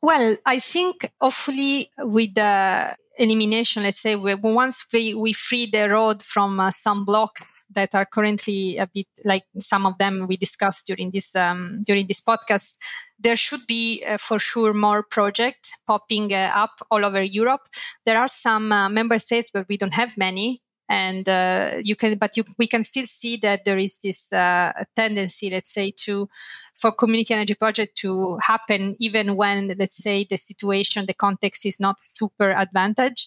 Well, 0.00 0.36
I 0.44 0.58
think 0.58 1.10
hopefully 1.20 1.90
with 1.98 2.34
the 2.34 2.96
elimination, 3.18 3.82
let's 3.82 4.00
say 4.00 4.16
once 4.16 4.86
we, 4.92 5.14
we 5.14 5.32
free 5.32 5.66
the 5.66 5.88
road 5.88 6.22
from 6.22 6.58
uh, 6.58 6.70
some 6.70 7.04
blocks 7.04 7.64
that 7.74 7.94
are 7.94 8.06
currently 8.06 8.78
a 8.78 8.88
bit 8.92 9.06
like 9.24 9.44
some 9.58 9.86
of 9.86 9.98
them 9.98 10.26
we 10.26 10.36
discussed 10.36 10.86
during 10.86 11.10
this 11.12 11.36
um, 11.36 11.82
during 11.86 12.06
this 12.06 12.20
podcast, 12.20 12.74
there 13.18 13.36
should 13.36 13.60
be 13.68 14.02
uh, 14.04 14.16
for 14.16 14.38
sure 14.38 14.72
more 14.74 15.02
projects 15.02 15.72
popping 15.86 16.32
uh, 16.32 16.50
up 16.54 16.80
all 16.90 17.04
over 17.04 17.22
Europe. 17.22 17.62
There 18.04 18.18
are 18.18 18.28
some 18.28 18.72
uh, 18.72 18.88
member 18.88 19.18
states, 19.18 19.48
but 19.52 19.66
we 19.68 19.76
don't 19.76 19.94
have 19.94 20.18
many 20.18 20.62
and 20.92 21.26
uh, 21.26 21.78
you 21.82 21.96
can 21.96 22.18
but 22.18 22.36
you, 22.36 22.44
we 22.58 22.66
can 22.66 22.82
still 22.82 23.06
see 23.06 23.38
that 23.38 23.64
there 23.64 23.78
is 23.78 23.98
this 23.98 24.30
uh, 24.32 24.72
tendency 24.94 25.48
let's 25.48 25.72
say 25.72 25.90
to 25.90 26.28
for 26.74 26.92
community 26.92 27.32
energy 27.32 27.54
project 27.54 27.96
to 27.96 28.36
happen 28.42 28.94
even 28.98 29.34
when 29.36 29.74
let's 29.78 29.96
say 29.96 30.24
the 30.28 30.36
situation 30.36 31.06
the 31.06 31.14
context 31.14 31.64
is 31.64 31.80
not 31.80 31.98
super 31.98 32.52
advantage 32.52 33.26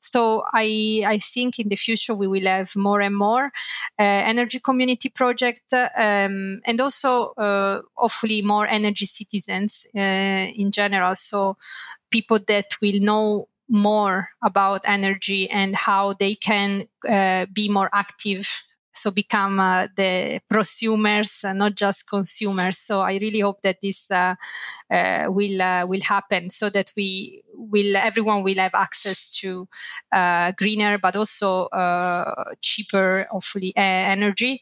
so 0.00 0.42
i 0.54 1.02
i 1.06 1.18
think 1.18 1.58
in 1.58 1.68
the 1.68 1.76
future 1.76 2.14
we 2.14 2.26
will 2.26 2.46
have 2.46 2.74
more 2.76 3.02
and 3.02 3.16
more 3.16 3.52
uh, 3.98 4.22
energy 4.32 4.58
community 4.58 5.10
project 5.10 5.72
um, 5.74 6.60
and 6.64 6.80
also 6.80 7.32
uh, 7.36 7.80
hopefully 7.94 8.40
more 8.42 8.66
energy 8.66 9.06
citizens 9.06 9.86
uh, 9.96 10.00
in 10.00 10.70
general. 10.70 11.14
So 11.14 11.56
people 12.10 12.38
that 12.48 12.66
will 12.80 13.00
know 13.00 13.48
more 13.68 14.28
about 14.42 14.82
energy 14.84 15.48
and 15.48 15.74
how 15.74 16.12
they 16.12 16.34
can 16.34 16.86
uh, 17.08 17.46
be 17.52 17.68
more 17.68 17.88
active. 17.92 18.64
So 18.94 19.10
become 19.10 19.58
uh, 19.58 19.88
the 19.96 20.40
prosumers 20.52 21.44
uh, 21.44 21.54
not 21.54 21.76
just 21.76 22.06
consumers. 22.08 22.76
So 22.76 23.00
i 23.00 23.18
really 23.22 23.40
hope 23.40 23.62
that 23.62 23.80
this 23.80 24.10
uh, 24.10 24.34
uh 24.90 25.26
will 25.30 25.62
uh, 25.62 25.86
will 25.86 26.02
happen 26.02 26.50
so 26.50 26.68
that 26.68 26.92
we 26.94 27.42
will 27.54 27.96
everyone 27.96 28.42
will 28.42 28.58
have 28.58 28.74
access 28.74 29.30
to 29.40 29.66
uh, 30.12 30.52
greener 30.58 30.98
but 30.98 31.16
also 31.16 31.68
cheaper 32.60 33.26
hopefully 33.30 33.72
energy. 33.76 34.60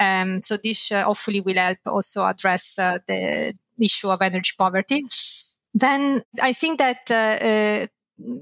Um, 0.00 0.42
so 0.42 0.56
this 0.56 0.88
hopefully 0.88 1.40
will 1.40 1.54
help 1.54 1.78
also 1.86 2.26
address 2.26 2.74
the 2.74 3.54
issue 3.78 4.10
of 4.10 4.20
energy 4.20 4.54
poverty. 4.58 5.04
Then 5.72 6.24
i 6.42 6.52
think 6.52 6.78
that 6.78 7.88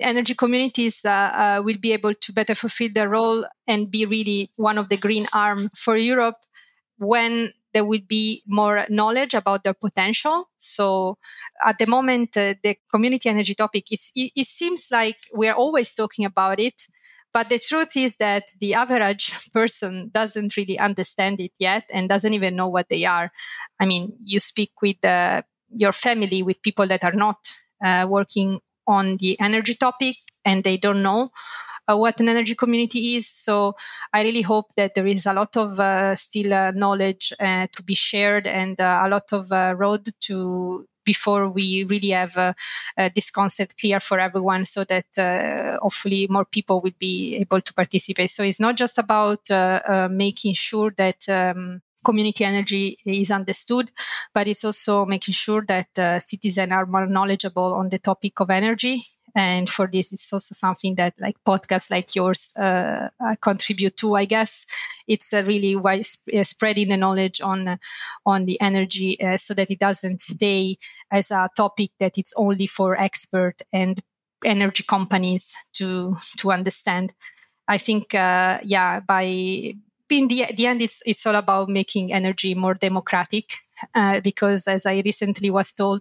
energy 0.00 0.34
communities 0.34 1.04
uh, 1.04 1.10
uh, 1.10 1.62
will 1.64 1.78
be 1.80 1.92
able 1.92 2.14
to 2.14 2.32
better 2.32 2.54
fulfill 2.54 2.90
their 2.94 3.08
role 3.08 3.44
and 3.66 3.90
be 3.90 4.04
really 4.04 4.50
one 4.56 4.78
of 4.78 4.88
the 4.88 4.96
green 4.96 5.26
arm 5.32 5.70
for 5.76 5.96
Europe 5.96 6.36
when 6.98 7.52
there 7.72 7.84
will 7.84 8.00
be 8.08 8.42
more 8.46 8.86
knowledge 8.88 9.34
about 9.34 9.62
their 9.62 9.74
potential. 9.74 10.46
So 10.58 11.18
at 11.64 11.78
the 11.78 11.86
moment, 11.86 12.36
uh, 12.36 12.54
the 12.62 12.76
community 12.90 13.28
energy 13.28 13.54
topic 13.54 13.92
is, 13.92 14.10
it, 14.14 14.32
it 14.34 14.46
seems 14.46 14.88
like 14.90 15.18
we're 15.32 15.52
always 15.52 15.92
talking 15.92 16.24
about 16.24 16.58
it. 16.58 16.82
But 17.32 17.50
the 17.50 17.58
truth 17.58 17.96
is 17.96 18.16
that 18.16 18.44
the 18.60 18.74
average 18.74 19.52
person 19.52 20.10
doesn't 20.12 20.56
really 20.56 20.78
understand 20.78 21.40
it 21.40 21.52
yet 21.58 21.90
and 21.92 22.08
doesn't 22.08 22.32
even 22.32 22.56
know 22.56 22.68
what 22.68 22.88
they 22.88 23.04
are. 23.04 23.30
I 23.78 23.86
mean, 23.86 24.16
you 24.24 24.40
speak 24.40 24.70
with 24.80 25.04
uh, 25.04 25.42
your 25.70 25.92
family, 25.92 26.42
with 26.42 26.62
people 26.62 26.86
that 26.86 27.04
are 27.04 27.12
not 27.12 27.36
uh, 27.84 28.06
working 28.08 28.60
on 28.88 29.18
the 29.18 29.38
energy 29.40 29.74
topic 29.74 30.16
and 30.44 30.64
they 30.64 30.78
don't 30.78 31.02
know 31.04 31.30
uh, 31.90 31.96
what 31.96 32.20
an 32.20 32.28
energy 32.28 32.54
community 32.54 33.16
is. 33.16 33.28
So 33.28 33.76
I 34.12 34.22
really 34.22 34.42
hope 34.42 34.74
that 34.76 34.94
there 34.94 35.06
is 35.06 35.26
a 35.26 35.32
lot 35.32 35.56
of 35.56 35.80
uh, 35.80 36.14
still 36.14 36.52
uh, 36.52 36.70
knowledge 36.72 37.32
uh, 37.40 37.66
to 37.72 37.82
be 37.82 37.94
shared 37.94 38.46
and 38.46 38.80
uh, 38.80 39.02
a 39.04 39.08
lot 39.08 39.32
of 39.32 39.50
uh, 39.52 39.74
road 39.76 40.06
to 40.22 40.86
before 41.04 41.48
we 41.48 41.84
really 41.84 42.10
have 42.10 42.34
this 43.14 43.30
concept 43.30 43.80
clear 43.80 43.98
for 43.98 44.20
everyone 44.20 44.66
so 44.66 44.84
that 44.84 45.06
hopefully 45.80 46.26
more 46.28 46.44
people 46.44 46.82
will 46.82 46.92
be 46.98 47.36
able 47.36 47.62
to 47.62 47.72
participate. 47.72 48.28
So 48.28 48.42
it's 48.42 48.60
not 48.60 48.76
just 48.76 48.98
about 48.98 49.40
making 50.10 50.52
sure 50.52 50.92
that 50.98 51.26
um, 51.30 51.80
community 52.04 52.44
energy 52.44 52.96
is 53.04 53.30
understood, 53.30 53.90
but 54.32 54.48
it's 54.48 54.64
also 54.64 55.04
making 55.04 55.34
sure 55.34 55.64
that 55.66 55.98
uh, 55.98 56.18
citizens 56.18 56.72
are 56.72 56.86
more 56.86 57.06
knowledgeable 57.06 57.74
on 57.74 57.88
the 57.88 57.98
topic 57.98 58.40
of 58.40 58.50
energy. 58.50 59.02
And 59.34 59.68
for 59.68 59.86
this, 59.86 60.12
it's 60.12 60.32
also 60.32 60.54
something 60.54 60.94
that 60.96 61.14
like 61.20 61.36
podcasts 61.46 61.90
like 61.90 62.14
yours 62.16 62.52
uh, 62.58 63.08
uh 63.20 63.34
contribute 63.40 63.96
to. 63.98 64.16
I 64.16 64.24
guess 64.24 64.66
it's 65.06 65.32
a 65.32 65.42
really 65.42 65.76
wide 65.76 66.06
uh, 66.34 66.42
spreading 66.42 66.88
the 66.88 66.96
knowledge 66.96 67.40
on 67.40 67.78
on 68.24 68.46
the 68.46 68.60
energy, 68.60 69.20
uh, 69.20 69.36
so 69.36 69.54
that 69.54 69.70
it 69.70 69.78
doesn't 69.78 70.20
stay 70.20 70.76
as 71.10 71.30
a 71.30 71.48
topic 71.56 71.90
that 72.00 72.16
it's 72.16 72.32
only 72.36 72.66
for 72.66 72.98
expert 72.98 73.62
and 73.72 74.00
energy 74.44 74.82
companies 74.82 75.54
to 75.74 76.16
to 76.38 76.50
understand. 76.50 77.12
I 77.68 77.76
think, 77.76 78.14
uh, 78.14 78.60
yeah, 78.64 79.00
by 79.00 79.74
in 80.10 80.28
the, 80.28 80.46
the 80.54 80.66
end, 80.66 80.82
it's, 80.82 81.02
it's 81.06 81.26
all 81.26 81.34
about 81.34 81.68
making 81.68 82.12
energy 82.12 82.54
more 82.54 82.74
democratic. 82.74 83.44
Uh, 83.94 84.20
because 84.20 84.66
as 84.66 84.86
I 84.86 85.02
recently 85.04 85.50
was 85.50 85.72
told, 85.72 86.00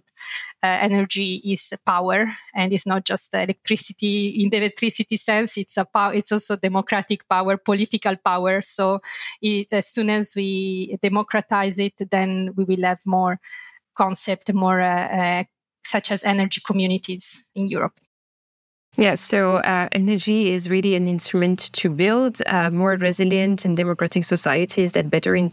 uh, 0.64 0.78
energy 0.80 1.40
is 1.44 1.72
power 1.86 2.26
and 2.52 2.72
it's 2.72 2.86
not 2.86 3.04
just 3.04 3.32
electricity 3.32 4.42
in 4.42 4.50
the 4.50 4.56
electricity 4.56 5.16
sense. 5.16 5.56
It's 5.56 5.76
a 5.76 5.84
power. 5.84 6.12
It's 6.12 6.32
also 6.32 6.56
democratic 6.56 7.28
power, 7.28 7.56
political 7.56 8.16
power. 8.16 8.62
So 8.62 9.00
it, 9.40 9.68
as 9.72 9.86
soon 9.86 10.10
as 10.10 10.32
we 10.34 10.98
democratize 11.00 11.78
it, 11.78 11.94
then 12.10 12.52
we 12.56 12.64
will 12.64 12.82
have 12.82 13.00
more 13.06 13.38
concept, 13.94 14.52
more 14.52 14.80
uh, 14.80 15.08
uh 15.08 15.44
such 15.84 16.10
as 16.12 16.24
energy 16.24 16.60
communities 16.64 17.48
in 17.54 17.68
Europe. 17.68 17.98
Yeah, 18.98 19.14
so 19.14 19.58
uh, 19.58 19.88
energy 19.92 20.50
is 20.50 20.68
really 20.68 20.96
an 20.96 21.06
instrument 21.06 21.72
to 21.74 21.88
build 21.88 22.42
uh, 22.46 22.68
more 22.70 22.96
resilient 22.96 23.64
and 23.64 23.76
democratic 23.76 24.24
societies 24.24 24.90
that 24.92 25.08
better 25.08 25.36
in- 25.36 25.52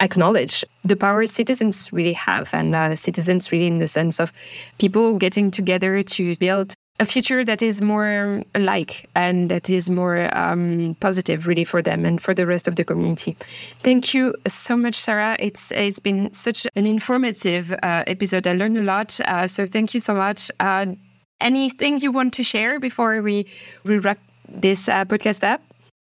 acknowledge 0.00 0.62
the 0.84 0.94
power 0.94 1.24
citizens 1.24 1.90
really 1.90 2.12
have, 2.12 2.52
and 2.52 2.74
uh, 2.74 2.94
citizens 2.94 3.50
really 3.50 3.66
in 3.66 3.78
the 3.78 3.88
sense 3.88 4.20
of 4.20 4.30
people 4.78 5.16
getting 5.16 5.50
together 5.50 6.02
to 6.02 6.36
build 6.36 6.74
a 7.00 7.06
future 7.06 7.42
that 7.46 7.62
is 7.62 7.80
more 7.80 8.42
alike 8.54 9.08
and 9.14 9.50
that 9.50 9.70
is 9.70 9.88
more 9.88 10.28
um, 10.36 10.94
positive, 11.00 11.46
really, 11.46 11.64
for 11.64 11.80
them 11.80 12.04
and 12.04 12.20
for 12.20 12.34
the 12.34 12.46
rest 12.46 12.68
of 12.68 12.76
the 12.76 12.84
community. 12.84 13.38
Thank 13.80 14.12
you 14.12 14.34
so 14.46 14.76
much, 14.76 14.96
Sara. 14.96 15.34
It's 15.40 15.72
it's 15.72 15.98
been 15.98 16.30
such 16.34 16.66
an 16.76 16.86
informative 16.86 17.72
uh, 17.72 18.04
episode. 18.06 18.46
I 18.46 18.52
learned 18.52 18.76
a 18.76 18.82
lot. 18.82 19.18
Uh, 19.24 19.46
so 19.46 19.64
thank 19.64 19.94
you 19.94 20.00
so 20.00 20.14
much. 20.14 20.50
Anything 21.42 21.98
you 22.00 22.12
want 22.12 22.34
to 22.34 22.42
share 22.42 22.78
before 22.78 23.20
we, 23.22 23.46
we 23.84 23.98
wrap 23.98 24.18
this 24.48 24.88
uh, 24.88 25.04
podcast 25.04 25.42
up? 25.44 25.60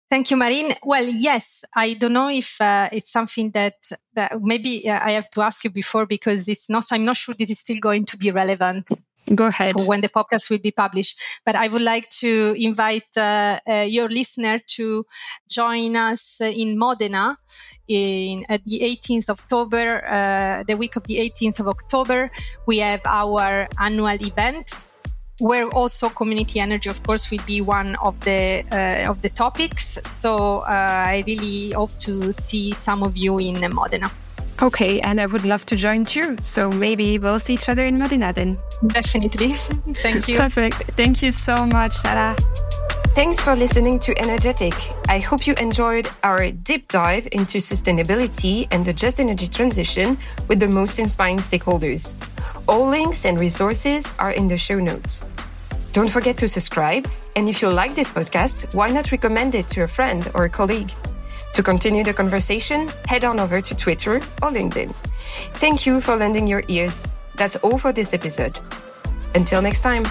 Thank 0.09 0.31
you, 0.31 0.37
Marine. 0.37 0.73
Well, 0.83 1.03
yes, 1.03 1.65
I 1.75 1.93
don't 1.93 2.13
know 2.13 2.29
if 2.29 2.61
uh, 2.61 2.87
it's 2.93 3.11
something 3.11 3.51
that, 3.51 3.75
that 4.13 4.41
maybe 4.41 4.89
uh, 4.89 4.99
I 5.03 5.11
have 5.11 5.29
to 5.31 5.41
ask 5.41 5.65
you 5.65 5.69
before 5.69 6.05
because 6.05 6.47
it's 6.47 6.69
not. 6.69 6.85
I'm 6.91 7.03
not 7.03 7.17
sure 7.17 7.35
this 7.37 7.51
is 7.51 7.59
still 7.59 7.79
going 7.79 8.05
to 8.05 8.17
be 8.17 8.31
relevant 8.31 8.89
Go 9.35 9.47
ahead. 9.47 9.71
For 9.71 9.85
when 9.85 10.01
the 10.01 10.09
podcast 10.09 10.49
will 10.49 10.59
be 10.59 10.71
published. 10.71 11.19
But 11.45 11.55
I 11.55 11.67
would 11.67 11.81
like 11.81 12.09
to 12.21 12.55
invite 12.57 13.17
uh, 13.17 13.59
uh, 13.67 13.85
your 13.87 14.09
listener 14.09 14.59
to 14.75 15.05
join 15.49 15.95
us 15.95 16.39
in 16.39 16.77
Modena 16.77 17.37
in 17.87 18.45
at 18.47 18.63
the 18.65 18.79
18th 18.79 19.29
of 19.29 19.39
October, 19.39 20.07
uh, 20.07 20.63
the 20.63 20.77
week 20.77 20.95
of 20.95 21.03
the 21.03 21.17
18th 21.17 21.59
of 21.59 21.67
October. 21.67 22.31
We 22.65 22.79
have 22.79 23.01
our 23.05 23.67
annual 23.79 24.17
event 24.21 24.77
where 25.39 25.67
also 25.69 26.09
community 26.09 26.59
energy, 26.59 26.89
of 26.89 27.01
course, 27.03 27.29
will 27.31 27.43
be 27.45 27.61
one 27.61 27.95
of 28.03 28.19
the 28.21 28.63
uh, 28.71 29.09
of 29.09 29.21
the 29.21 29.29
topics. 29.29 29.99
So 30.21 30.59
uh, 30.59 30.65
I 31.07 31.23
really 31.27 31.71
hope 31.71 31.97
to 31.99 32.33
see 32.33 32.71
some 32.73 33.03
of 33.03 33.15
you 33.15 33.37
in 33.39 33.59
Modena. 33.73 34.09
Okay, 34.59 34.99
and 35.01 35.21
I 35.21 35.27
would 35.27 35.45
love 35.45 35.65
to 35.67 35.75
join 35.75 36.03
too. 36.03 36.35
So 36.41 36.71
maybe 36.71 37.19
we'll 37.19 37.39
see 37.39 37.53
each 37.53 37.69
other 37.69 37.85
in 37.85 37.99
Modena 37.99 38.33
then. 38.33 38.57
Definitely. 38.87 39.49
Thank 40.03 40.27
you. 40.27 40.37
Perfect. 40.37 40.75
Thank 40.97 41.21
you 41.21 41.31
so 41.31 41.65
much, 41.67 41.93
Sara. 41.93 42.35
Thanks 43.13 43.39
for 43.43 43.55
listening 43.55 43.99
to 43.99 44.13
Energ'ethic. 44.15 44.95
I 45.09 45.19
hope 45.19 45.47
you 45.47 45.55
enjoyed 45.55 46.07
our 46.23 46.51
deep 46.51 46.87
dive 46.87 47.27
into 47.31 47.57
sustainability 47.57 48.67
and 48.71 48.85
the 48.85 48.93
just 48.93 49.19
energy 49.19 49.47
transition 49.47 50.17
with 50.47 50.59
the 50.59 50.67
most 50.67 50.99
inspiring 50.99 51.37
stakeholders. 51.37 52.15
All 52.67 52.85
links 52.89 53.23
and 53.23 53.39
resources 53.39 54.05
are 54.19 54.31
in 54.31 54.49
the 54.49 54.57
show 54.57 54.77
notes. 54.77 55.21
Don't 55.93 56.09
forget 56.09 56.37
to 56.39 56.49
subscribe, 56.49 57.07
and 57.37 57.47
if 57.47 57.61
you 57.61 57.69
like 57.69 57.95
this 57.95 58.11
podcast, 58.11 58.73
why 58.73 58.89
not 58.89 59.09
recommend 59.11 59.55
it 59.55 59.69
to 59.69 59.83
a 59.83 59.87
friend 59.87 60.29
or 60.33 60.43
a 60.43 60.49
colleague? 60.49 60.91
To 61.53 61.63
continue 61.63 62.03
the 62.03 62.13
conversation, 62.13 62.89
head 63.07 63.23
on 63.23 63.39
over 63.39 63.61
to 63.61 63.73
Twitter 63.73 64.17
or 64.17 64.51
LinkedIn. 64.51 64.93
Thank 65.55 65.85
you 65.85 66.01
for 66.01 66.17
lending 66.17 66.45
your 66.45 66.63
ears. 66.67 67.15
That's 67.35 67.55
all 67.57 67.77
for 67.77 67.93
this 67.93 68.13
episode. 68.13 68.59
Until 69.33 69.61
next 69.61 69.81
time. 69.81 70.03